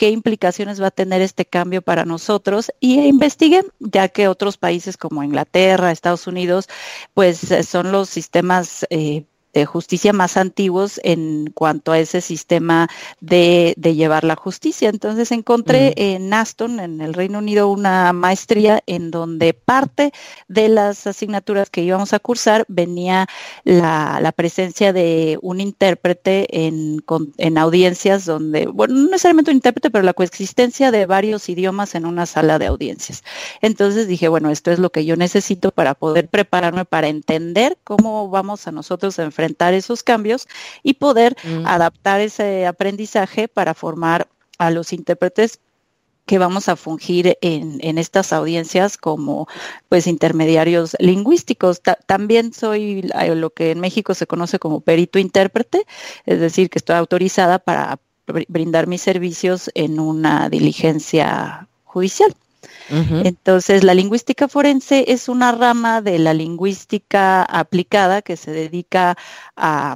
[0.00, 2.72] Qué implicaciones va a tener este cambio para nosotros.
[2.80, 6.70] Y investigué, ya que otros países como Inglaterra, Estados Unidos,
[7.12, 12.88] pues eh, son los sistemas eh, de justicia más antiguos en cuanto a ese sistema
[13.20, 14.88] de, de llevar la justicia.
[14.88, 20.12] Entonces encontré en Aston, en el Reino Unido, una maestría en donde parte
[20.46, 23.26] de las asignaturas que íbamos a cursar venía
[23.64, 27.02] la, la presencia de un intérprete en,
[27.38, 32.06] en audiencias donde, bueno, no necesariamente un intérprete, pero la coexistencia de varios idiomas en
[32.06, 33.24] una sala de audiencias.
[33.62, 38.28] Entonces dije, bueno, esto es lo que yo necesito para poder prepararme para entender cómo
[38.28, 40.48] vamos a nosotros a enfrentar esos cambios
[40.82, 41.66] y poder Mm.
[41.66, 45.60] adaptar ese aprendizaje para formar a los intérpretes
[46.26, 49.48] que vamos a fungir en, en estas audiencias como
[49.88, 51.80] pues intermediarios lingüísticos.
[51.80, 53.02] Ta- también soy
[53.34, 55.86] lo que en México se conoce como perito intérprete,
[56.26, 57.98] es decir, que estoy autorizada para
[58.28, 62.32] br- brindar mis servicios en una diligencia judicial.
[62.90, 69.16] Entonces, la lingüística forense es una rama de la lingüística aplicada que se dedica
[69.56, 69.94] a,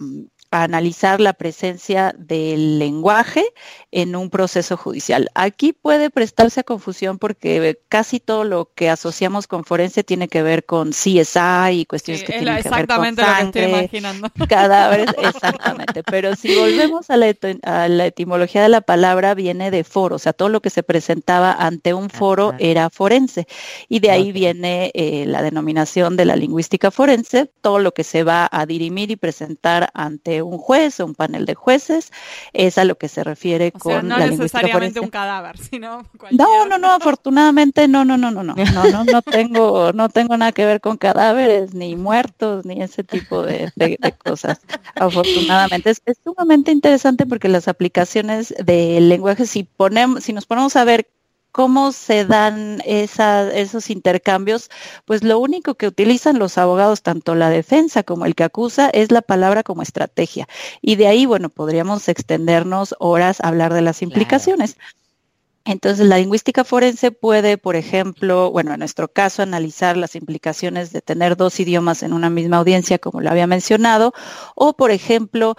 [0.62, 3.45] analizar la presencia del lenguaje
[3.90, 5.29] en un proceso judicial.
[5.35, 10.43] Aquí puede prestarse a confusión porque casi todo lo que asociamos con forense tiene que
[10.43, 13.33] ver con CSI y cuestiones Sí, que tienen la- que ver con exactamente lo que
[13.43, 14.29] estoy sangre, imaginando.
[14.49, 16.03] cadáveres, exactamente.
[16.05, 20.17] Pero si volvemos a la, eto- a la etimología de la palabra, viene de foro,
[20.17, 22.57] o sea, todo lo que se presentaba ante un foro Ajá.
[22.61, 23.47] era forense.
[23.88, 28.23] Y de ahí viene eh, la denominación de la lingüística forense, todo lo que se
[28.25, 32.12] va a dirimir y presentar ante un juez o un panel de jueces,
[32.52, 35.98] es a lo que se refiere O con sea, no la necesariamente un cadáver, sino
[35.98, 40.09] No, cualquier- no, no, afortunadamente no, no, no, no, no, no, no, no tengo, no
[40.09, 44.61] tengo nada que ver con cadáveres, ni muertos, ni ese tipo de, de- de cosas.
[44.94, 50.76] Afortunadamente es, es sumamente interesante porque las aplicaciones del lenguaje, si ponemos, si nos ponemos
[50.76, 51.07] a ver
[51.55, 54.71] cómo se dan esa- esos intercambios,
[55.05, 59.12] pues lo único que utilizan los abogados, tanto la defensa como el que acusa, es
[59.12, 60.49] la palabra como estrategia.
[60.83, 64.11] Y de ahí, bueno, podríamos extendernos horas a hablar de las Claro.
[64.11, 64.77] implicaciones.
[65.64, 71.03] Entonces, la lingüística forense puede, por ejemplo, bueno, en nuestro caso, analizar las implicaciones de
[71.03, 74.12] tener dos idiomas en una misma audiencia, como lo había mencionado,
[74.57, 75.55] o, por ejemplo,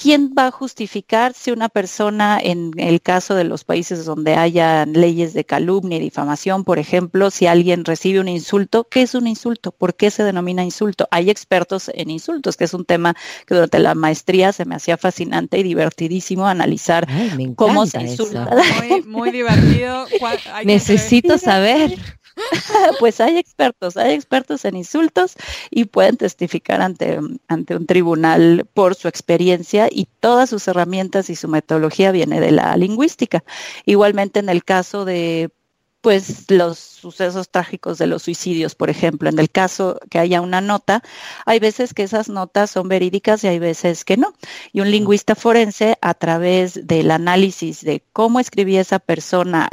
[0.00, 4.86] ¿quién va a justificar si una persona, en el caso de los países donde haya
[4.86, 9.26] leyes de calumnia y difamación, por ejemplo, si alguien recibe un insulto, ¿qué es un
[9.26, 9.72] insulto?
[9.72, 11.06] ¿Por qué se denomina insulto?
[11.10, 13.14] Hay expertos en insultos, que es un tema
[13.46, 18.48] que durante la maestría se me hacía fascinante y divertidísimo analizar Ay, cómo se insulta.
[18.88, 20.06] Muy, muy divertido.
[20.54, 21.98] Hay Necesito saber.
[22.98, 25.36] pues hay expertos, hay expertos en insultos
[25.70, 31.36] y pueden testificar ante, ante un tribunal por su experiencia y todas sus herramientas y
[31.36, 33.44] su metodología viene de la lingüística.
[33.84, 35.50] Igualmente en el caso de
[36.00, 40.60] pues los sucesos trágicos de los suicidios, por ejemplo, en el caso que haya una
[40.60, 41.02] nota,
[41.44, 44.32] hay veces que esas notas son verídicas y hay veces que no.
[44.72, 49.68] Y un lingüista forense, a través del análisis de cómo escribía esa persona,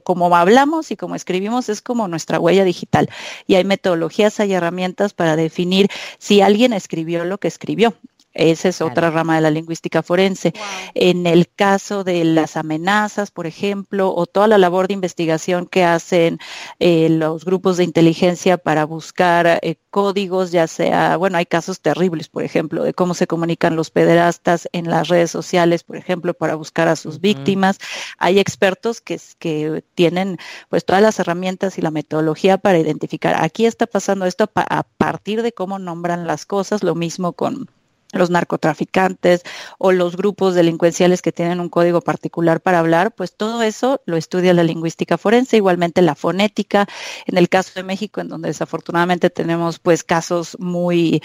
[0.00, 3.08] como hablamos y como escribimos es como nuestra huella digital.
[3.46, 7.94] Y hay metodologías, hay herramientas para definir si alguien escribió lo que escribió.
[8.36, 10.52] Esa es otra rama de la lingüística forense.
[10.94, 15.84] En el caso de las amenazas, por ejemplo, o toda la labor de investigación que
[15.84, 16.38] hacen
[16.78, 22.28] eh, los grupos de inteligencia para buscar eh, códigos, ya sea, bueno, hay casos terribles,
[22.28, 26.54] por ejemplo, de cómo se comunican los pederastas en las redes sociales, por ejemplo, para
[26.54, 27.78] buscar a sus víctimas.
[28.18, 33.66] Hay expertos que, que tienen pues todas las herramientas y la metodología para identificar, aquí
[33.66, 37.68] está pasando esto a partir de cómo nombran las cosas, lo mismo con
[38.16, 39.42] los narcotraficantes
[39.78, 44.16] o los grupos delincuenciales que tienen un código particular para hablar, pues todo eso lo
[44.16, 46.86] estudia la lingüística forense, igualmente la fonética,
[47.26, 51.22] en el caso de México, en donde desafortunadamente tenemos pues casos muy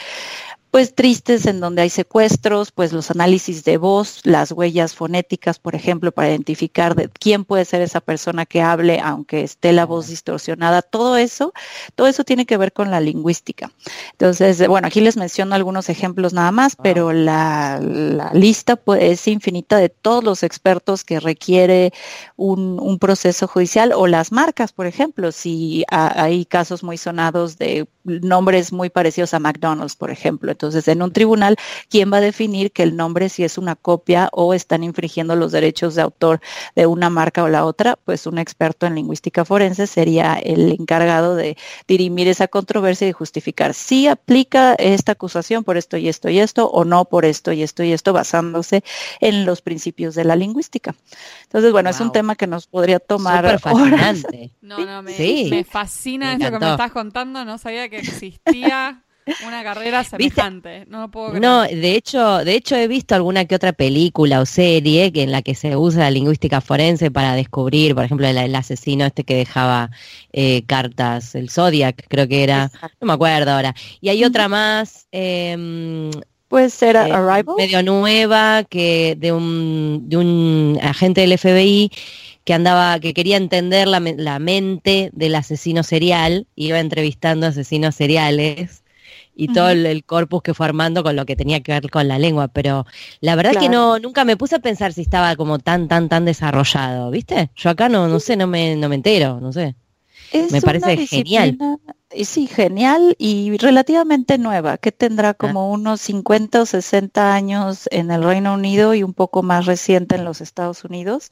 [0.71, 5.75] pues tristes en donde hay secuestros, pues los análisis de voz, las huellas fonéticas, por
[5.75, 10.07] ejemplo, para identificar de quién puede ser esa persona que hable, aunque esté la voz
[10.07, 11.51] distorsionada, todo eso,
[11.95, 13.69] todo eso tiene que ver con la lingüística.
[14.13, 17.81] Entonces, bueno, aquí les menciono algunos ejemplos nada más, pero la,
[18.34, 21.91] lista pues, es infinita de todos los expertos que requiere
[22.38, 27.88] un, un proceso judicial o las marcas, por ejemplo, si hay casos muy sonados de
[28.03, 30.55] nombres muy parecidos a McDonald's, por ejemplo.
[30.62, 31.56] Entonces, en un tribunal,
[31.89, 35.52] ¿quién va a definir que el nombre si es una copia o están infringiendo los
[35.52, 36.39] derechos de autor
[36.76, 37.97] de una marca o la otra?
[38.06, 43.74] Pues un experto en lingüística forense sería el encargado de dirimir esa controversia y justificar
[43.74, 47.63] si aplica esta acusación por esto y esto y esto o no por esto y
[47.63, 48.84] esto y esto basándose
[49.19, 50.93] en los principios de la lingüística.
[51.45, 54.52] Entonces, bueno, es un tema que nos podría tomar fascinante.
[54.62, 59.04] No, no, me, me fascina esto que me estás contando, no sabía que existía
[59.46, 60.86] una carrera semejante.
[60.88, 65.12] No puedo No, de hecho, de hecho he visto alguna que otra película o serie
[65.12, 69.06] que en la que se usa la lingüística forense para descubrir, por ejemplo, el, asesino
[69.06, 69.91] este que dejaba
[70.34, 73.76] eh, cartas, el Zodiac, creo que era, no me acuerdo ahora.
[74.00, 75.08] Y hay otra más.
[75.12, 76.12] Eh,
[76.52, 77.46] Puede ser Arrival.
[77.56, 81.89] Medio nueva, que de un, de un agente del FBI
[82.44, 88.81] que andaba, que quería entender la, la mente del asesino serial, iba entrevistando asesinos seriales
[89.36, 92.20] y todo el, corpus que fue armando con lo que tenía que ver con la
[92.20, 92.86] lengua, pero
[93.22, 96.10] la verdad es que no, nunca me puse a pensar si estaba como tan, tan,
[96.10, 97.50] tan desarrollado, ¿viste?
[97.56, 99.76] Yo acá no, no sé, no me, no me entero, no sé.
[100.52, 101.58] me parece genial
[102.26, 108.24] sí, genial y relativamente nueva, que tendrá como unos 50 o 60 años en el
[108.24, 111.32] Reino Unido y un poco más reciente en los Estados Unidos,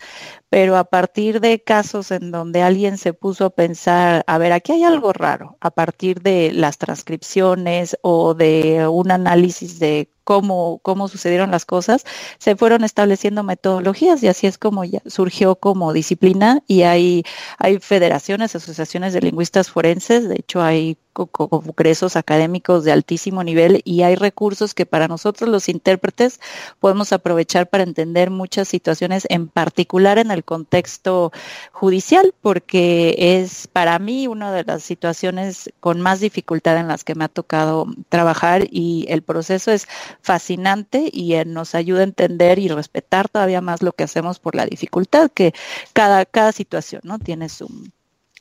[0.50, 4.72] pero a partir de casos en donde alguien se puso a pensar, a ver, aquí
[4.74, 11.08] hay algo raro, a partir de las transcripciones o de un análisis de cómo, cómo
[11.08, 12.06] sucedieron las cosas,
[12.38, 17.24] se fueron estableciendo metodologías y así es como ya surgió como disciplina y hay,
[17.58, 24.04] hay federaciones, asociaciones de lingüistas forenses, de hecho hay congresos académicos de altísimo nivel y
[24.04, 26.40] hay recursos que para nosotros los intérpretes
[26.80, 31.32] podemos aprovechar para entender muchas situaciones, en particular en el contexto
[31.72, 37.16] judicial, porque es para mí una de las situaciones con más dificultad en las que
[37.16, 39.88] me ha tocado trabajar y el proceso es
[40.22, 44.66] fascinante y nos ayuda a entender y respetar todavía más lo que hacemos por la
[44.66, 45.54] dificultad que
[45.94, 47.68] cada, cada situación no tiene su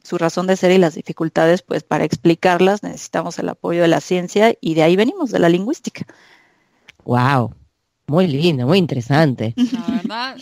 [0.09, 4.01] su razón de ser y las dificultades, pues para explicarlas necesitamos el apoyo de la
[4.01, 6.07] ciencia y de ahí venimos, de la lingüística.
[7.05, 7.55] Wow,
[8.07, 9.55] muy lindo, muy interesante.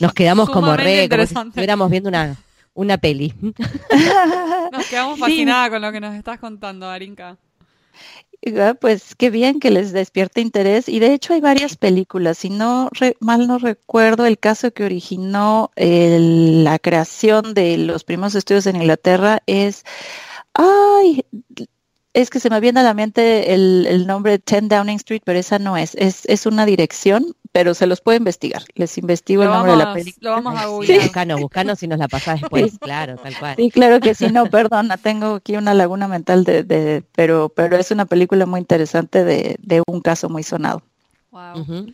[0.00, 2.36] Nos quedamos como re, como si estuviéramos viendo una,
[2.74, 3.34] una peli.
[4.72, 7.36] Nos quedamos fascinadas con lo que nos estás contando, Arinka.
[8.80, 10.88] Pues qué bien que les despierte interés.
[10.88, 12.38] Y de hecho hay varias películas.
[12.38, 18.66] Si no mal no recuerdo, el caso que originó la creación de los primeros estudios
[18.66, 19.84] en Inglaterra es,
[20.54, 21.24] ay,
[22.16, 25.38] es que se me viene a la mente el, el nombre 10 Downing Street, pero
[25.38, 25.94] esa no es.
[25.96, 26.24] es.
[26.24, 28.62] Es una dirección, pero se los puede investigar.
[28.74, 30.30] Les investigo el nombre de la película.
[30.30, 31.02] Lo vamos a googlear.
[31.02, 31.32] Sí.
[31.38, 33.56] Buscanos, si nos la pasás después, claro, tal cual.
[33.56, 37.76] Sí, claro que sí, no, perdona, tengo aquí una laguna mental de, de pero, pero
[37.76, 40.82] es una película muy interesante de, de un caso muy sonado.
[41.32, 41.92] Wow.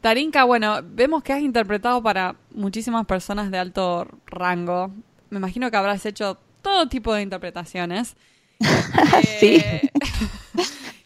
[0.00, 4.90] Tarinka, bueno, vemos que has interpretado para muchísimas personas de alto rango.
[5.30, 8.16] Me imagino que habrás hecho todo tipo de interpretaciones.
[9.40, 9.56] sí.
[9.56, 9.90] Eh,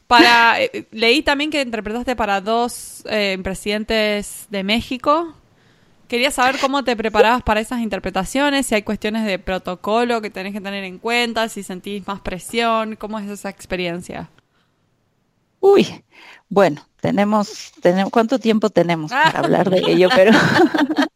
[0.06, 5.34] para, eh, leí también que interpretaste para dos eh, presidentes de México.
[6.08, 10.54] Quería saber cómo te preparabas para esas interpretaciones, si hay cuestiones de protocolo que tenés
[10.54, 14.30] que tener en cuenta, si sentís más presión, cómo es esa experiencia.
[15.60, 16.02] Uy,
[16.48, 20.08] bueno, tenemos, tenemos ¿cuánto tiempo tenemos para hablar de ello?
[20.14, 20.32] Pero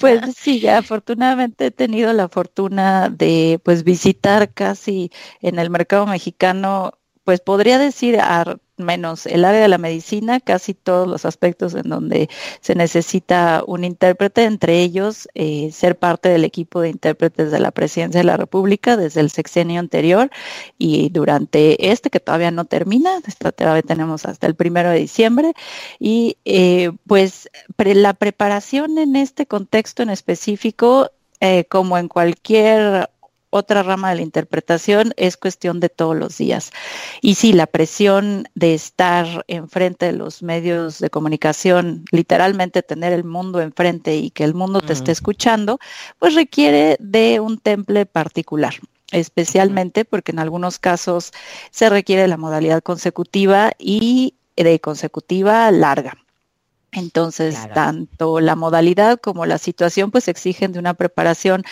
[0.00, 6.92] pues sí, afortunadamente he tenido la fortuna de pues visitar casi en el mercado mexicano
[7.26, 11.88] pues podría decir a menos el área de la medicina, casi todos los aspectos en
[11.88, 12.28] donde
[12.60, 17.72] se necesita un intérprete, entre ellos eh, ser parte del equipo de intérpretes de la
[17.72, 20.30] Presidencia de la República desde el sexenio anterior
[20.78, 23.20] y durante este que todavía no termina,
[23.56, 25.52] todavía tenemos hasta el primero de diciembre.
[25.98, 31.10] Y eh, pues la preparación en este contexto en específico
[31.40, 33.10] eh, como en cualquier
[33.50, 36.72] otra rama de la interpretación es cuestión de todos los días.
[37.20, 43.24] Y sí, la presión de estar enfrente de los medios de comunicación, literalmente tener el
[43.24, 45.78] mundo enfrente y que el mundo te esté escuchando,
[46.18, 48.74] pues requiere de un temple particular
[49.12, 51.32] especialmente porque en algunos casos
[51.70, 56.25] se requiere la modalidad consecutiva y de consecutiva larga.
[56.96, 61.62] Entonces, tanto la modalidad como la situación pues exigen de una preparación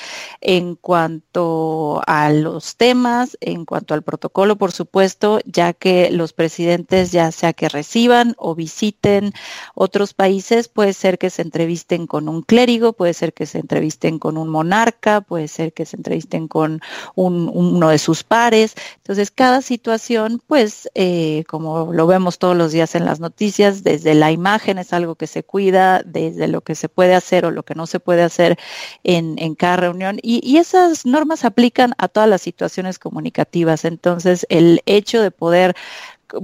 [0.42, 7.10] en cuanto a los temas, en cuanto al protocolo, por supuesto, ya que los presidentes
[7.10, 9.32] ya sea que reciban o visiten
[9.74, 14.18] otros países, puede ser que se entrevisten con un clérigo, puede ser que se entrevisten
[14.18, 16.82] con un monarca, puede ser que se entrevisten con
[17.14, 18.74] uno de sus pares.
[18.98, 24.12] Entonces, cada situación, pues, eh, como lo vemos todos los días en las noticias, desde
[24.12, 27.62] la imagen es algo que se cuida, desde lo que se puede hacer o lo
[27.62, 28.58] que no se puede hacer
[29.02, 30.18] en, cada reunión.
[30.22, 33.84] Y, y esas normas aplican a todas las situaciones comunicativas.
[33.84, 35.74] Entonces, el hecho de poder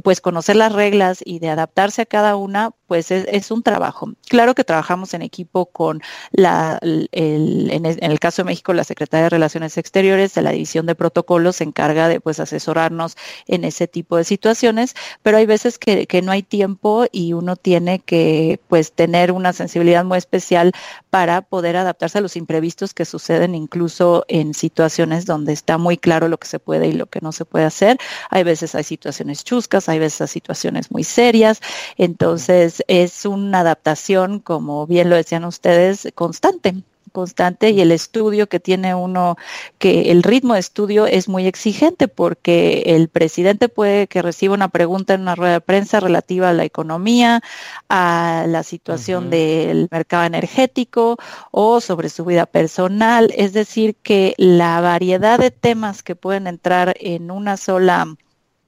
[0.02, 4.14] pues conocer las reglas y de adaptarse a cada una, pues es, un trabajo.
[4.28, 9.30] Claro que trabajamos en equipo con la, en, el, caso de México, la Secretaría de
[9.30, 14.16] Relaciones Exteriores de la División de Protocolos se encarga de pues asesorarnos en ese tipo
[14.16, 19.30] de situaciones, pero hay veces que, no hay tiempo y uno tiene que pues tener
[19.30, 20.72] una sensibilidad muy especial
[21.10, 26.26] para poder adaptarse a los imprevistos que suceden incluso en situaciones donde está muy claro
[26.26, 27.98] lo que se puede y lo que no se puede hacer.
[28.30, 31.60] Hay veces hay situaciones chuscas, hay veces situaciones muy serias,
[31.96, 38.60] entonces es una adaptación, como bien lo decían ustedes, constante constante y el estudio que
[38.60, 39.36] tiene uno,
[39.78, 44.68] que el ritmo de estudio es muy exigente porque el presidente puede que reciba una
[44.68, 47.42] pregunta en una rueda de prensa relativa a la economía,
[47.88, 51.16] a la situación del mercado energético
[51.50, 53.32] o sobre su vida personal.
[53.36, 58.16] Es decir, que la variedad de temas que pueden entrar en una sola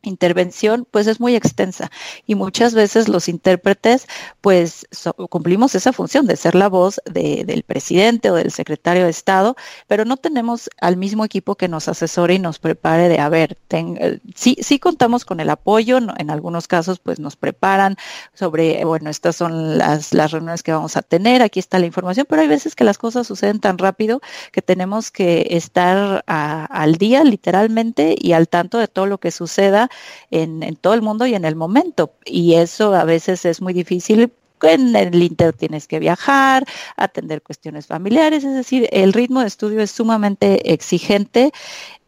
[0.03, 1.91] intervención pues es muy extensa.
[2.27, 4.07] Y muchas veces los intérpretes
[4.41, 4.87] pues
[5.31, 10.05] cumplimos esa función de ser la voz del presidente o del secretario de Estado, pero
[10.05, 14.19] no tenemos al mismo equipo que nos asesore y nos prepare de, a ver, eh,
[14.35, 17.97] sí, sí contamos con el apoyo, en algunos casos pues nos preparan
[18.35, 22.27] sobre, bueno, estas son las, las reuniones que vamos a tener, aquí está la información,
[22.29, 27.25] pero hay veces que las cosas suceden tan rápido que tenemos que estar al día
[27.25, 29.89] literalmente y al tanto de todo lo que suceda
[30.31, 32.13] en, todo el mundo y en el momento.
[32.25, 36.65] Y eso a veces es muy difícil en el Inter tienes que viajar,
[36.97, 41.53] atender cuestiones familiares, es decir, el ritmo de estudio es sumamente exigente,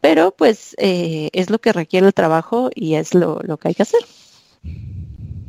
[0.01, 3.83] pero pues eh, es lo que requiere el trabajo y es lo, que hay que
[3.83, 4.01] hacer.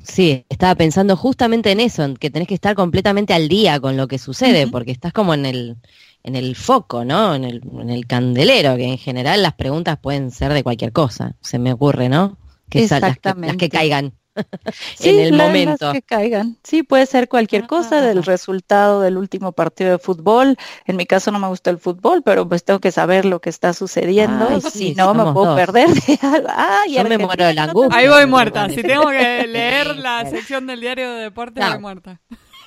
[0.02, 3.96] Sí, estaba pensando justamente en eso, en que tenés que estar completamente al día con
[3.96, 5.76] lo que sucede, porque estás como en el,
[6.26, 7.34] en el foco, ¿no?
[7.34, 11.36] En el, en el candelero, que en general las preguntas pueden ser de cualquier cosa,
[11.40, 12.36] se me ocurre, ¿no?
[12.68, 13.46] Que Exactamente.
[13.46, 14.12] Las que, caigan.
[15.00, 15.92] en el momento.
[15.92, 16.58] que caigan.
[16.64, 20.56] Sí, puede ser cualquier cosa del resultado del último partido de fútbol.
[20.84, 23.48] En mi caso no me gusta el fútbol, pero pues tengo que saber lo que
[23.48, 24.60] está sucediendo.
[24.60, 26.48] si no, me puedo perder de algo.
[26.90, 27.96] Yo me muero de la angustia.
[27.96, 28.68] Ahí voy muerta.
[28.68, 32.20] Si tengo que leer la sección del diario de deportes, voy muerta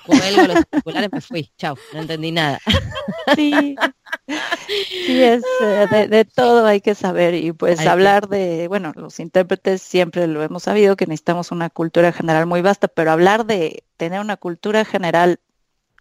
[0.09, 1.51] los circulares, me fui.
[1.57, 2.59] Chao, no entendí nada.
[3.35, 3.75] Sí,
[4.27, 9.83] sí es eh, de, todo hay que saber y pues hablar de, bueno, los intérpretes
[9.83, 14.19] siempre lo hemos sabido que necesitamos una cultura general muy vasta, pero hablar de tener
[14.19, 15.39] una cultura general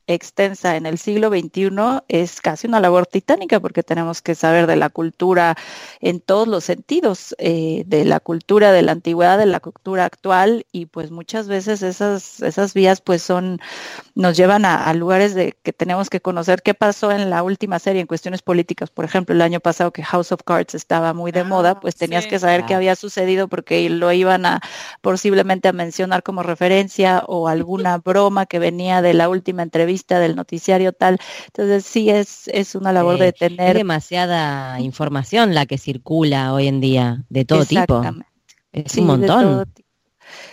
[0.08, 1.68] extensa en el siglo XXI
[2.08, 5.54] es casi una labor titánica porque tenemos que saber de la cultura
[6.00, 10.66] en todos los sentidos, eh, de la cultura de la antigüedad, de la cultura actual
[10.72, 13.60] y pues muchas veces esas, esas vías pues son,
[14.14, 18.00] nos llevan a, lugares de que tenemos que conocer qué pasó en la última serie
[18.00, 18.90] en cuestiones políticas.
[18.90, 21.96] Por ejemplo, el año pasado que House of Cards estaba muy de moda, ah, pues
[21.96, 24.60] tenías que saber qué había sucedido porque lo iban a
[25.02, 30.36] posiblemente a mencionar como referencia o alguna broma que venía de la última entrevista del
[30.36, 31.18] noticiario tal.
[31.46, 33.76] Entonces sí es, es una labor de tener...
[33.76, 38.02] demasiada información la que circula hoy en día, de todo tipo.
[38.72, 39.72] Es un montón.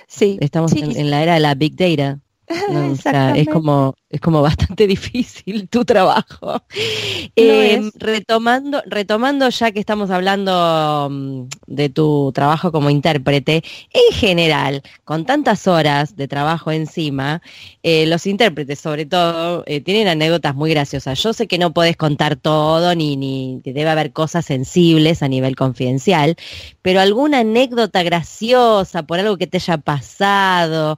[0.08, 0.38] Sí.
[0.40, 2.20] Estamos En, la era de la big data.
[3.36, 6.62] es como es como bastante difícil tu trabajo.
[7.36, 14.82] Eh, retomando, retomando ya que estamos hablando mm, de tu trabajo como intérprete, en general,
[15.04, 17.42] con tantas horas de trabajo encima,
[17.84, 21.22] eh, los intérpretes sobre todo eh, tienen anécdotas muy graciosas.
[21.22, 25.28] Yo sé que no puedes contar todo, ni, ni que debe haber cosas sensibles a
[25.28, 26.38] nivel confidencial,
[26.82, 30.98] pero alguna anécdota graciosa por algo que te haya pasado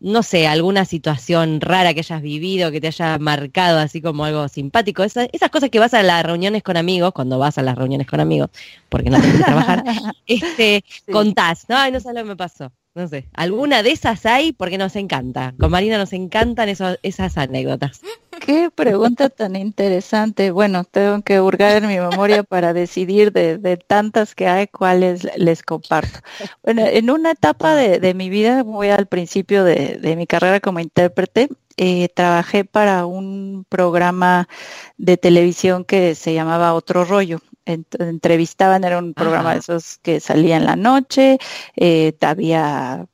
[0.00, 4.46] no sé, alguna situación rara que hayas vivido, que te haya marcado así como algo
[4.48, 8.06] simpático, esas, cosas que vas a las reuniones con amigos, cuando vas a las reuniones
[8.06, 8.50] con amigos,
[8.88, 9.84] porque no tienes que trabajar,
[10.26, 12.72] este, contás, no, ay, no sabes lo que me pasó.
[12.94, 15.54] No sé, alguna de esas hay porque nos encanta.
[15.56, 18.00] Con Marina nos encantan esas anécdotas.
[18.48, 20.50] Qué pregunta tan interesante.
[20.52, 25.62] Bueno, tengo que hurgar en mi memoria para decidir de, tantas que hay cuáles les
[25.62, 26.20] comparto.
[26.62, 31.50] Bueno, en una etapa de, mi vida, voy al principio de, mi carrera como intérprete,
[31.76, 34.48] eh, trabajé para un programa
[34.96, 40.56] de televisión que se llamaba Otro Rollo entrevistaban, era un programa de esos que salía
[40.56, 41.36] en la noche,
[41.76, 43.06] eh, había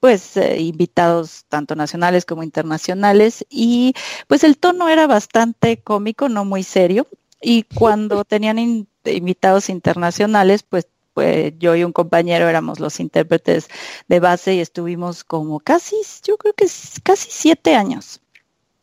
[0.00, 3.94] pues eh, invitados tanto nacionales como internacionales y
[4.28, 7.06] pues el tono era bastante cómico, no muy serio
[7.40, 13.68] y cuando tenían invitados internacionales pues pues yo y un compañero éramos los intérpretes
[14.08, 16.66] de base y estuvimos como casi, yo creo que
[17.02, 18.22] casi siete años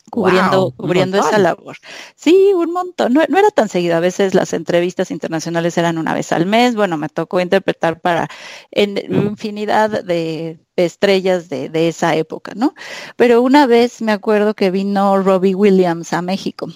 [0.09, 1.77] cubriendo, cubriendo esa labor.
[2.15, 3.13] Sí, un montón.
[3.13, 3.95] No, era tan seguido.
[3.95, 6.75] A veces las entrevistas internacionales eran una vez al mes.
[6.75, 8.27] Bueno, me tocó interpretar para
[8.71, 12.73] en infinidad de estrellas de, de, esa época, ¿no?
[13.15, 16.67] Pero una vez me acuerdo que vino Robbie Williams a México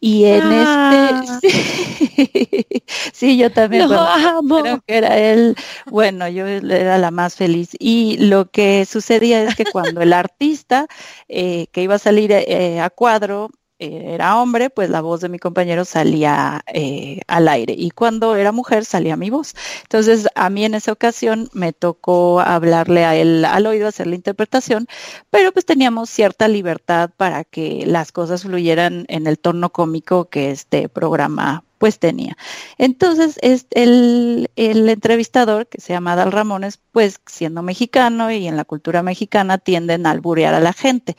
[0.00, 1.52] y en este,
[3.12, 8.50] sí, yo también creo que era él, bueno, yo era la más feliz y lo
[8.50, 10.86] que sucedía es que cuando el artista
[11.28, 15.38] eh, que iba a salir eh, a cuadro era hombre, pues la voz de mi
[15.38, 19.54] compañero salía eh, al aire y cuando era mujer salía mi voz.
[19.82, 24.14] Entonces a mí en esa ocasión me tocó hablarle a él al oído, hacer la
[24.14, 24.86] interpretación,
[25.30, 30.50] pero pues teníamos cierta libertad para que las cosas fluyeran en el tono cómico que
[30.50, 32.36] este programa pues tenía.
[32.78, 38.56] Entonces, es el, el, entrevistador, que se llama Dal Ramones, pues siendo mexicano y en
[38.56, 41.16] la cultura mexicana tienden a alburear a la gente.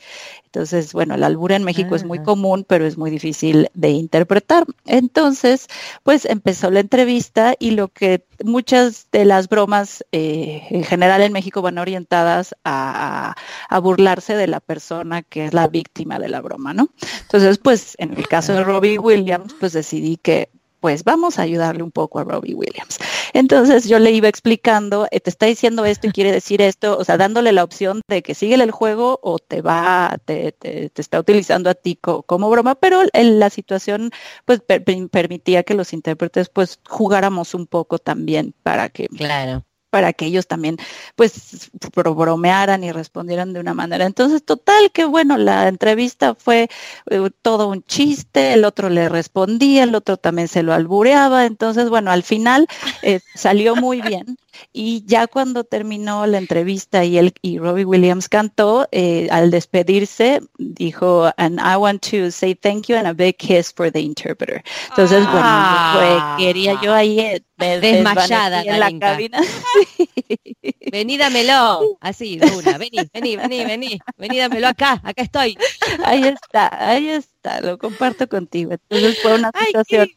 [0.58, 4.64] Entonces, bueno, el albur en México es muy común, pero es muy difícil de interpretar.
[4.86, 5.68] Entonces,
[6.02, 11.32] pues empezó la entrevista y lo que muchas de las bromas eh, en general en
[11.32, 13.36] México van orientadas a,
[13.68, 16.88] a, burlarse de la persona que es la víctima de la broma, ¿no?
[17.22, 20.50] Entonces, pues en el caso de Robbie Williams, pues decidí que
[20.80, 22.98] pues vamos a ayudarle un poco a Robbie Williams.
[23.32, 27.04] Entonces yo le iba explicando, eh, te está diciendo esto y quiere decir esto, o
[27.04, 31.20] sea, dándole la opción de que sigue el juego o te va, te, te, está
[31.20, 34.10] utilizando a ti como broma, pero en la situación
[34.44, 40.26] pues permitía que los intérpretes pues jugáramos un poco también para que claro para que
[40.26, 40.76] ellos también
[41.16, 44.06] pues bromearan y respondieran de una manera.
[44.06, 46.68] Entonces, total, que bueno, la entrevista fue
[47.10, 51.88] eh, todo un chiste, el otro le respondía, el otro también se lo albureaba, entonces,
[51.88, 52.66] bueno, al final
[53.02, 54.38] eh, salió muy bien.
[54.72, 60.40] Y ya cuando terminó la entrevista y él y Robbie Williams cantó, eh, al despedirse
[60.58, 64.62] dijo, and I want to say thank you and a big kiss for the interpreter.
[64.90, 69.40] Entonces, bueno, quería yo ahí eh, desmayada en la cabina.
[71.18, 71.98] dámelo.
[72.00, 72.78] Así, de una.
[72.78, 73.98] Vení, vení, vení, vení.
[74.16, 75.00] Vení, dámelo acá.
[75.02, 75.56] Acá estoy.
[76.04, 77.60] Ahí está, ahí está.
[77.60, 78.72] Lo comparto contigo.
[78.72, 80.08] Entonces fue una situación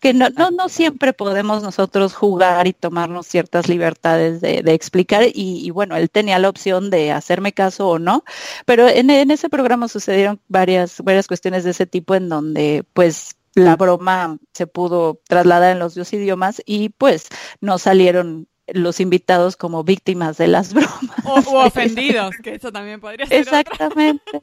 [0.00, 5.24] que no, no, no siempre podemos nosotros jugar y tomarnos ciertas libertades de, explicar.
[5.32, 8.24] Y, bueno, él tenía la opción de hacerme caso o no.
[8.64, 13.36] Pero en, en ese programa sucedieron varias, varias cuestiones de ese tipo en donde pues
[13.54, 17.28] la broma se pudo trasladar en los dos idiomas y pues
[17.60, 21.46] no salieron los invitados como víctimas de las bromas.
[21.46, 23.40] O, ofendidos, que eso también podría ser.
[23.40, 24.42] Exactamente.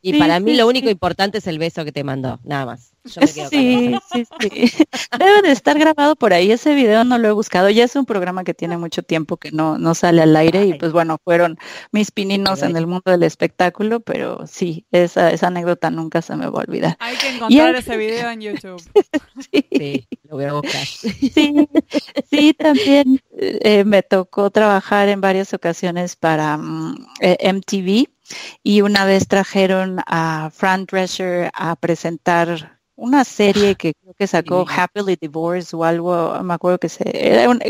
[0.00, 2.92] Y para mí lo único importante es el beso que te mandó, nada más.
[3.04, 3.94] sí, sí,
[4.40, 4.72] sí.
[5.18, 6.52] Debe de estar grabado por ahí.
[6.52, 7.68] Ese video no lo he buscado.
[7.68, 10.74] Ya es un programa que tiene mucho tiempo que no, no sale al aire y
[10.74, 11.58] pues bueno, fueron
[11.90, 16.46] mis pininos en el mundo del espectáculo, pero sí, esa, esa anécdota nunca se me
[16.46, 16.96] va a olvidar.
[17.00, 18.82] Hay que encontrar ese video en YouTube.
[19.52, 20.08] sí.
[20.24, 20.86] lo voy a buscar.
[20.86, 21.68] Sí,
[22.30, 28.08] sí también eh, me tocó trabajar en varias ocasiones para mm, eh, MTV
[28.62, 34.66] y una vez trajeron a Fran Drescher a presentar una serie que creo que sacó
[34.68, 37.04] Happily Divorced o algo, me acuerdo que se,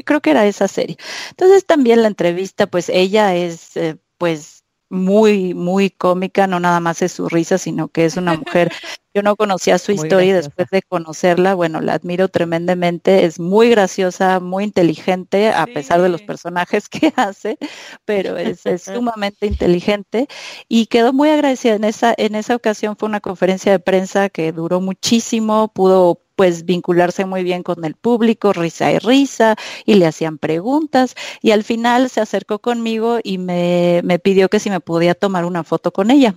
[0.05, 0.97] creo que era esa serie.
[1.31, 7.01] Entonces también la entrevista, pues ella es, eh, pues muy, muy cómica, no nada más
[7.01, 8.71] es su risa, sino que es una mujer,
[9.15, 13.69] yo no conocía su historia y después de conocerla, bueno, la admiro tremendamente, es muy
[13.69, 17.59] graciosa, muy inteligente, a pesar de los personajes que hace,
[18.05, 20.29] pero es, es, sumamente inteligente
[20.69, 21.75] y quedó muy agradecida.
[21.75, 26.65] En esa, en esa ocasión fue una conferencia de prensa que duró muchísimo, pudo pues
[26.65, 31.63] vincularse muy bien con el público, risa y risa, y le hacían preguntas, y al
[31.63, 35.93] final se acercó conmigo y me, me pidió que si me podía tomar una foto
[35.93, 36.35] con ella.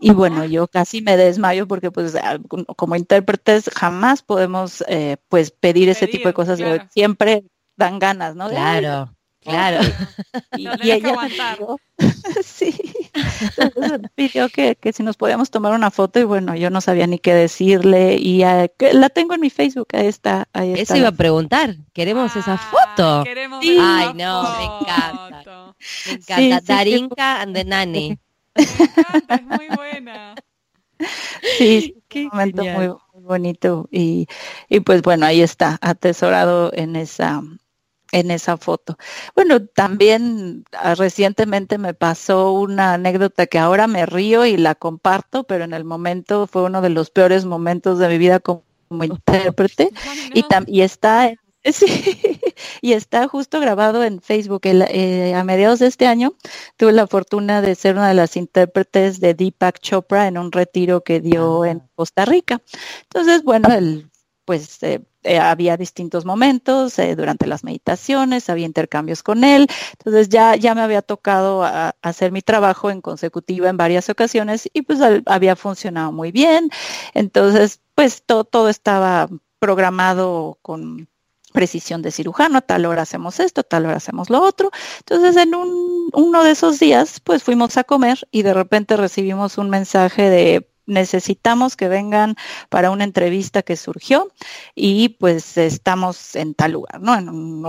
[0.00, 2.14] Y bueno, yo casi me desmayo porque pues
[2.76, 7.44] como intérpretes jamás podemos eh, pues pedir ese tipo de cosas, siempre
[7.76, 8.48] dan ganas, ¿no?
[8.48, 9.10] Claro.
[9.40, 9.80] Claro.
[10.56, 11.78] Y, ella pidió,
[12.44, 12.74] sí.
[14.14, 17.18] pidió que, que, si nos podíamos tomar una foto y bueno, yo no sabía ni
[17.18, 20.48] qué decirle y uh, que la tengo en mi Facebook, ahí está.
[20.52, 23.24] Ahí está Eso iba a preguntar, queremos esa Ah, foto.
[23.24, 23.78] queremos Sí.
[23.80, 25.74] Ay, no, me encanta.
[26.06, 26.34] Me encanta.
[26.34, 26.66] Sí, sí, sí.
[26.66, 28.18] Darinka and the Nani.
[28.66, 30.34] Me encanta, es muy buena.
[31.56, 32.88] Sí, Qué un momento muy,
[33.22, 34.26] bonito y,
[34.68, 37.42] y pues bueno, ahí está, atesorado en esa
[38.10, 38.96] en esa foto.
[39.34, 45.44] Bueno, también ah, recientemente me pasó una anécdota que ahora me río y la comparto,
[45.44, 49.04] pero en el momento fue uno de los peores momentos de mi vida como, como
[49.04, 49.90] intérprete
[50.32, 50.48] y, no.
[50.48, 51.32] tam- y está
[51.64, 51.86] sí,
[52.80, 54.60] y está justo grabado en Facebook.
[54.64, 56.34] El- eh, a mediados de este año
[56.76, 61.02] tuve la fortuna de ser una de las intérpretes de Deepak Chopra en un retiro
[61.02, 61.70] que dio Ah.
[61.70, 62.60] en Costa Rica.
[63.04, 64.10] Entonces, bueno, el,
[64.44, 69.66] pues eh, eh, había distintos momentos eh, durante las meditaciones, había intercambios con él.
[69.98, 74.68] Entonces ya, ya me había tocado a- hacer mi trabajo en consecutiva en varias ocasiones
[74.72, 76.70] y pues al- había funcionado muy bien.
[77.14, 79.28] Entonces, pues to- todo estaba
[79.78, 81.08] programado con
[81.58, 84.70] precisión de cirujano, tal hora hacemos esto, tal hora hacemos lo otro.
[85.00, 89.58] Entonces, en un, uno de esos días, pues fuimos a comer y de repente recibimos
[89.58, 92.36] un mensaje de necesitamos que vengan
[92.68, 94.32] para una entrevista que surgió
[94.76, 97.16] y pues estamos en tal lugar, ¿no?
[97.16, 97.60] En un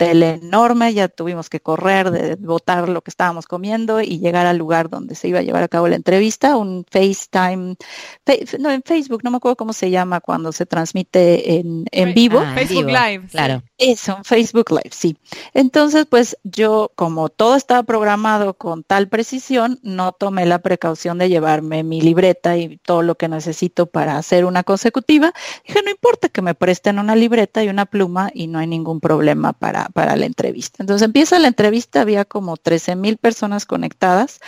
[0.00, 4.56] hotel enorme, ya tuvimos que correr de botar lo que estábamos comiendo y llegar al
[4.56, 7.76] lugar donde se iba a llevar a cabo la entrevista, un FaceTime,
[8.24, 12.14] fe- no, en Facebook, no me acuerdo cómo se llama cuando se transmite en, en
[12.14, 12.40] vivo.
[12.40, 13.28] Ah, Facebook vivo, Live, sí.
[13.32, 13.62] Claro.
[13.82, 15.16] Eso, Facebook Live, sí.
[15.54, 21.30] Entonces, pues yo, como todo estaba programado con tal precisión, no tomé la precaución de
[21.30, 25.32] llevarme mi libreta y todo lo que necesito para hacer una consecutiva.
[25.66, 29.00] Dije, no importa que me presten una libreta y una pluma y no hay ningún
[29.00, 30.82] problema para, para la entrevista.
[30.82, 34.40] Entonces empieza la entrevista, había como 13 mil personas conectadas.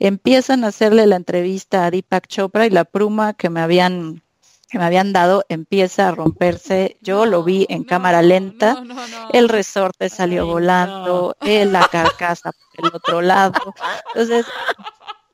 [0.00, 4.20] Empiezan a hacerle la entrevista a Deepak Chopra y la pluma que me habían
[4.70, 6.96] que me habían dado empieza a romperse.
[7.02, 8.74] Yo lo vi en No, cámara lenta.
[8.74, 9.28] no, no, no.
[9.32, 13.60] El resorte salió Ay, volando, eh, la carcasa por el otro lado.
[14.14, 14.46] Entonces,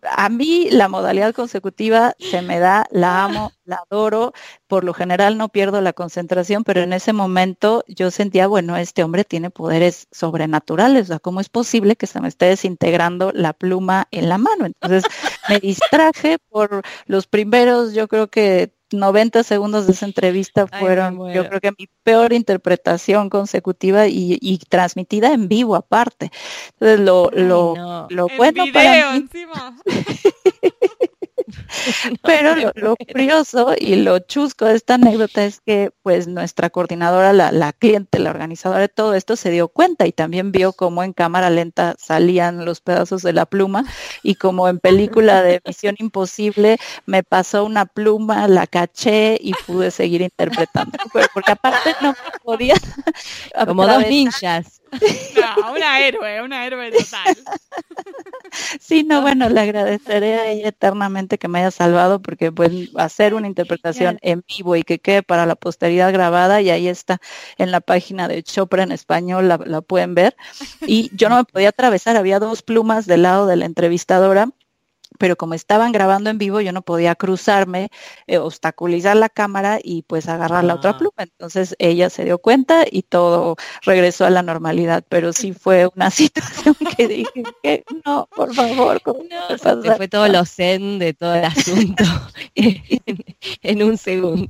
[0.09, 4.33] a mí la modalidad consecutiva se me da, la amo, la adoro.
[4.69, 9.03] Por lo general no pierdo la concentración, pero en ese momento yo sentía, bueno, este
[9.03, 11.05] hombre tiene poderes sobrenaturales.
[11.05, 14.67] O sea, ¿cómo es posible que se me esté desintegrando la pluma en la mano?
[14.67, 15.05] Entonces,
[15.49, 21.49] me distraje por los primeros, yo creo que 90 segundos de esa entrevista fueron, yo
[21.49, 26.31] creo que mi peor interpretación consecutiva y, y transmitida en vivo aparte.
[26.75, 28.07] Entonces, lo, Ay, lo, no.
[28.11, 29.29] lo En bueno video para mí.
[32.23, 37.33] pero lo, lo curioso y lo chusco de esta anécdota es que pues nuestra coordinadora,
[37.33, 41.03] la, la cliente, la organizadora de todo esto se dio cuenta y también vio cómo
[41.03, 43.85] en cámara lenta salían los pedazos de la pluma
[44.23, 49.91] y como en película de Misión Imposible me pasó una pluma, la caché y pude
[49.91, 50.97] seguir interpretando.
[51.13, 52.75] Pero porque aparte no podía
[53.67, 54.76] Como dos ninjas.
[54.93, 57.37] No, una héroe, una héroe total.
[58.81, 63.35] Sí, no, bueno, le agradeceré a ella eternamente que me haya salvado porque pues hacer
[63.35, 67.21] una interpretación en vivo y que quede para la posteridad grabada y ahí está
[67.59, 70.37] en la página de Chopra en español, la, la pueden ver.
[70.87, 74.49] Y yo no me podía atravesar, había dos plumas del lado de la entrevistadora
[75.19, 77.91] pero como estaban grabando en vivo, yo no podía cruzarme,
[78.27, 80.99] eh, obstaculizar la cámara y pues agarrar la otra Ah.
[80.99, 81.13] pluma.
[81.19, 86.11] Entonces ella se dio cuenta y todo regresó a la normalidad, pero sí fue una
[86.71, 91.15] situación que dije que no, por favor, ¿cómo No, te fue todo lo zen de
[91.15, 92.05] todo el asunto
[92.55, 92.83] en,
[93.63, 94.49] en un segundo.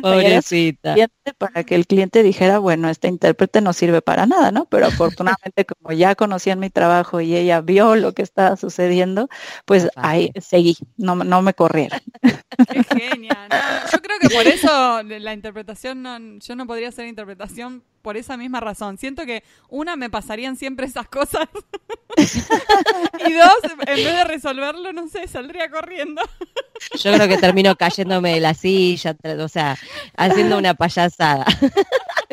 [0.02, 0.94] Pobrecita.
[1.38, 4.66] para que el cliente dijera, bueno, este intérprete no sirve para nada, ¿no?
[4.66, 9.28] Pero afortunadamente como ya conocían mi trabajo y ella vio lo que estaba sucediendo,
[9.64, 12.00] pues ahí seguí, no, no me corrieron.
[12.20, 13.48] Qué genial.
[13.92, 18.36] yo creo que por eso la interpretación, no, yo no podría hacer interpretación por esa
[18.36, 18.96] misma razón.
[18.98, 21.48] Siento que una, me pasarían siempre esas cosas.
[22.16, 26.22] y dos, en vez de resolverlo, no sé, saldría corriendo.
[26.98, 29.76] Yo creo que termino cayéndome de la silla, o sea,
[30.16, 31.44] haciendo una payasada.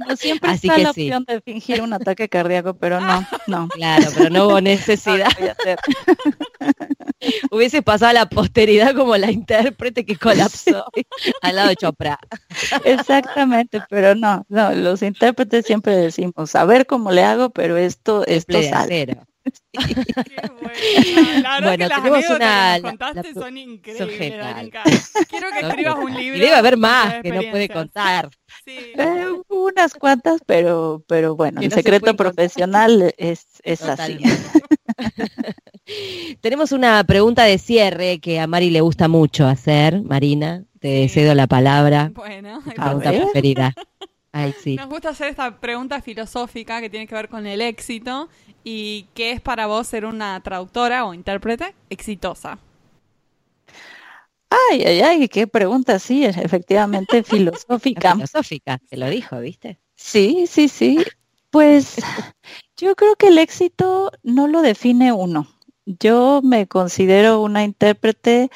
[0.18, 3.68] Siempre Así está la opción de fingir un ataque cardíaco, pero no, no.
[3.76, 5.30] Claro, pero no hubo necesidad.
[7.51, 10.86] Hubiese pasado a la posteridad como la intérprete que colapsó
[11.41, 12.20] al lado de Chopra.
[12.84, 18.26] Exactamente, pero no, no, los intérpretes siempre decimos, a ver cómo le hago, pero esto,
[18.28, 19.18] esto sale.
[21.61, 21.89] bueno.
[21.89, 22.75] tenemos una.
[22.75, 24.09] Que contaste son increíbles,
[25.29, 26.37] Quiero que escribas un libro.
[26.37, 28.29] Y debe haber más que no puede contar.
[28.67, 34.17] Eh, unas cuantas, pero, pero bueno, el secreto profesional es, es así.
[36.41, 40.01] tenemos una pregunta de cierre que a Mari le gusta mucho hacer.
[40.01, 42.11] Marina, te cedo la palabra.
[42.15, 43.75] Bueno, pregunta preferida.
[44.36, 48.27] Nos gusta hacer esta pregunta filosófica que tiene que ver con el éxito
[48.65, 52.57] y qué es para vos ser una traductora o intérprete exitosa.
[54.49, 58.13] Ay, ay, ay, qué pregunta, sí, efectivamente filosófica.
[58.13, 59.79] filosófica, te lo dijo, ¿viste?
[59.95, 61.01] Sí, sí, sí.
[61.49, 61.95] Pues
[62.75, 65.47] yo creo que el éxito no lo define uno.
[65.86, 68.49] Yo me considero una intérprete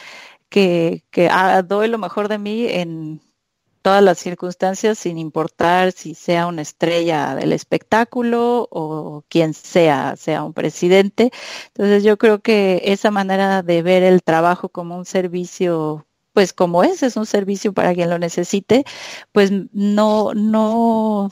[0.50, 3.22] que, que ah, doy lo mejor de mí en
[3.82, 10.44] todas las circunstancias sin importar si sea una estrella del espectáculo o quien sea, sea
[10.44, 11.32] un presidente.
[11.68, 16.84] Entonces yo creo que esa manera de ver el trabajo como un servicio pues como
[16.84, 18.86] es, es un servicio para quien lo necesite,
[19.32, 21.32] pues no, no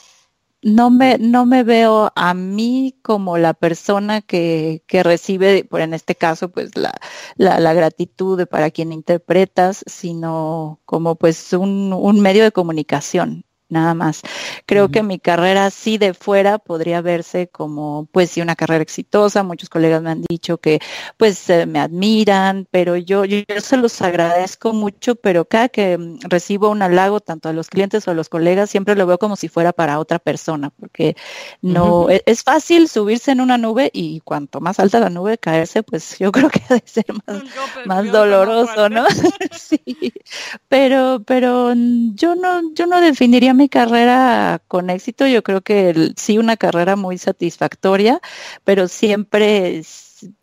[0.61, 5.93] no me, no me veo a mí como la persona que, que recibe, por en
[5.93, 6.93] este caso, pues la,
[7.35, 13.46] la, la, gratitud de para quien interpretas, sino como pues un, un medio de comunicación
[13.70, 14.22] nada más.
[14.65, 19.43] Creo que mi carrera sí de fuera podría verse como, pues sí, una carrera exitosa.
[19.43, 20.80] Muchos colegas me han dicho que,
[21.18, 26.20] pues, eh, me admiran, pero yo, yo, se los agradezco mucho, pero cada que mm,
[26.30, 29.36] recibo un halago, tanto a los clientes o a los colegas, siempre lo veo como
[29.36, 31.15] si fuera para otra persona, porque
[31.61, 35.84] no, e, es, fácil subirse en una nube y cuanto más alta la nube caerse,
[35.84, 37.43] pues yo creo que debe ser más,
[37.86, 39.05] más doloroso, ¿no?
[39.51, 40.13] sí,
[40.68, 46.13] pero, pero mm, yo no, yo no definiría mi carrera con éxito, yo creo que
[46.17, 48.21] sí una carrera muy satisfactoria,
[48.63, 49.83] pero siempre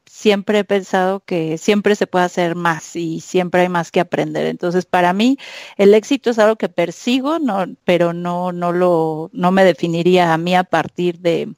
[0.06, 4.46] siempre he pensado que siempre se puede hacer más y siempre hay más que aprender.
[4.46, 5.38] Entonces, para mí
[5.76, 10.38] el éxito es algo que persigo, no, pero no no lo no me definiría a
[10.38, 11.54] mí a partir de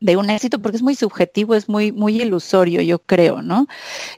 [0.00, 3.66] de un éxito porque es muy subjetivo, es muy muy ilusorio, yo creo, ¿no?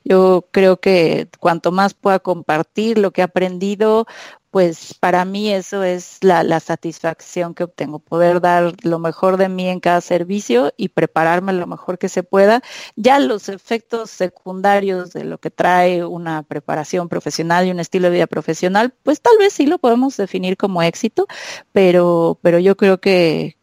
[0.04, 4.06] Yo creo que cuanto más pueda compartir lo que he aprendido,
[4.50, 9.68] pues para mí eso es la, satisfacción que obtengo, poder dar lo mejor de mí
[9.68, 12.62] en cada servicio y prepararme lo mejor que se pueda.
[12.96, 18.14] Ya los efectos secundarios de lo que trae una preparación profesional y un estilo de
[18.14, 21.26] vida profesional, pues tal vez sí lo podemos definir como éxito,
[21.72, 23.56] pero, pero yo creo que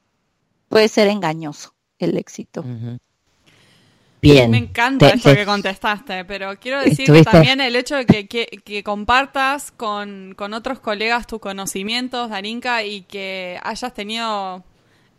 [0.69, 2.63] puede ser engañoso el éxito.
[4.47, 9.71] Me encanta eso que contestaste, pero quiero decir que también el hecho de que, compartas
[9.71, 14.63] con, otros colegas tus conocimientos, Darinka, y que hayas tenido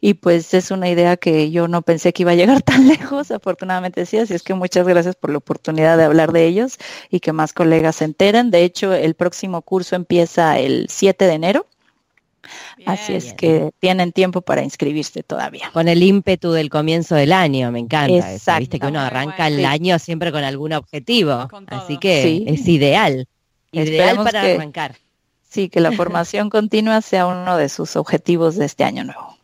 [0.00, 3.30] y pues es una idea que yo no pensé que iba a llegar tan lejos,
[3.30, 6.76] afortunadamente sí, así es que muchas gracias por la oportunidad de hablar de ellos
[7.08, 8.50] y que más colegas se enteren.
[8.50, 11.66] De hecho, el próximo curso empieza el 7 de enero
[12.86, 13.36] Así es Bien.
[13.36, 15.70] que tienen tiempo para inscribirse todavía.
[15.72, 18.32] Con el ímpetu del comienzo del año, me encanta.
[18.32, 18.58] Exacto.
[18.58, 19.54] Viste que uno arranca bueno.
[19.54, 19.64] el Sí.
[19.64, 21.46] año siempre con algún objetivo.
[21.48, 21.66] Con.
[21.68, 22.44] Así que Sí.
[22.48, 23.28] es ideal.
[23.70, 24.96] Ideal Esperemos para que- arrancar.
[25.52, 29.36] Sí, que la formación continua sea uno de sus objetivos de este año nuevo.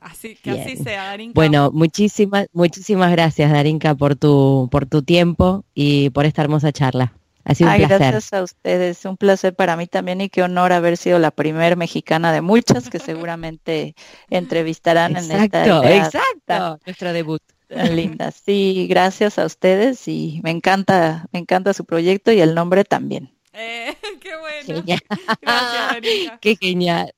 [0.00, 1.32] Así que así sea, Darinka.
[1.34, 7.12] Bueno, muchísimas, muchísimas gracias, Darinka, por tu, por tu tiempo y por esta hermosa charla.
[7.42, 7.98] Ha sido un Ay, placer.
[7.98, 11.76] gracias a ustedes, un placer para mí también y qué honor haber sido la primer
[11.76, 13.96] mexicana de muchas que seguramente
[14.30, 16.80] entrevistarán en esta Exacto, exacto.
[16.86, 17.42] Nuestro debut.
[17.66, 18.30] tan linda.
[18.30, 23.35] Sí, gracias a ustedes y me encanta, me encanta su proyecto y el nombre también.
[23.56, 24.82] Eh, qué bueno.
[24.82, 25.00] Genial.
[25.40, 26.38] Gracias, Darinka.
[26.40, 27.12] Qué genial.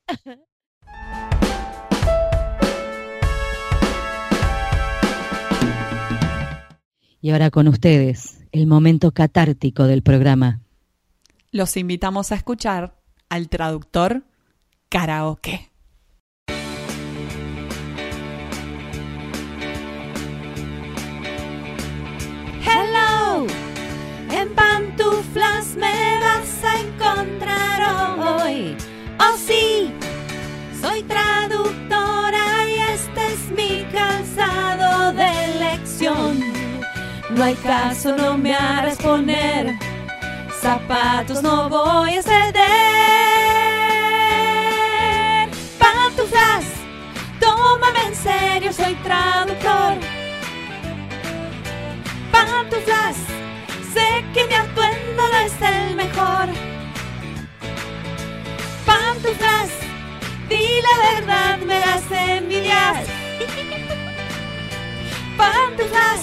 [7.21, 10.61] Y ahora con ustedes, el momento catártico del programa.
[11.51, 12.97] Los invitamos a escuchar
[13.29, 14.23] al traductor
[14.89, 15.71] karaoke.
[37.39, 39.79] No hay caso, no me harás poner
[40.61, 42.59] zapatos, no voy a ceder.
[45.79, 46.65] Pantuflas,
[47.41, 49.99] tómame en serio, soy traductor
[52.69, 53.17] pantuflas.
[53.93, 56.47] Sé que mi atuendo no es el mejor.
[58.87, 59.71] Pantuflas,
[60.49, 63.07] di la verdad, me das envidias.
[65.37, 66.23] Pantuflas,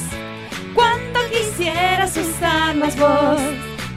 [1.25, 3.39] cuando quisieras usar más voz.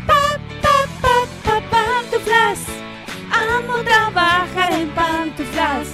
[0.07, 2.61] Pa, pa, pa, pa, pantuflas,
[3.31, 5.89] amo trabajar en pantuflas.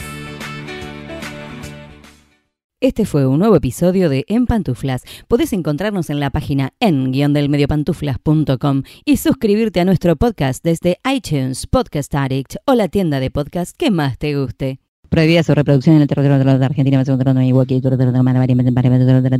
[2.80, 5.04] Este fue un nuevo episodio de En Pantuflas.
[5.26, 12.56] Podés encontrarnos en la página en-mediopantuflas.com y suscribirte a nuestro podcast desde iTunes, Podcast Addict
[12.66, 14.83] o la tienda de podcast que más te guste.
[15.14, 17.04] Prohibida su reproducción en el territorio de la Argentina,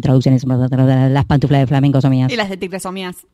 [0.01, 2.33] traducciones, las pantuflas de flamenco son mías.
[2.33, 3.27] Y las de tigres son mías.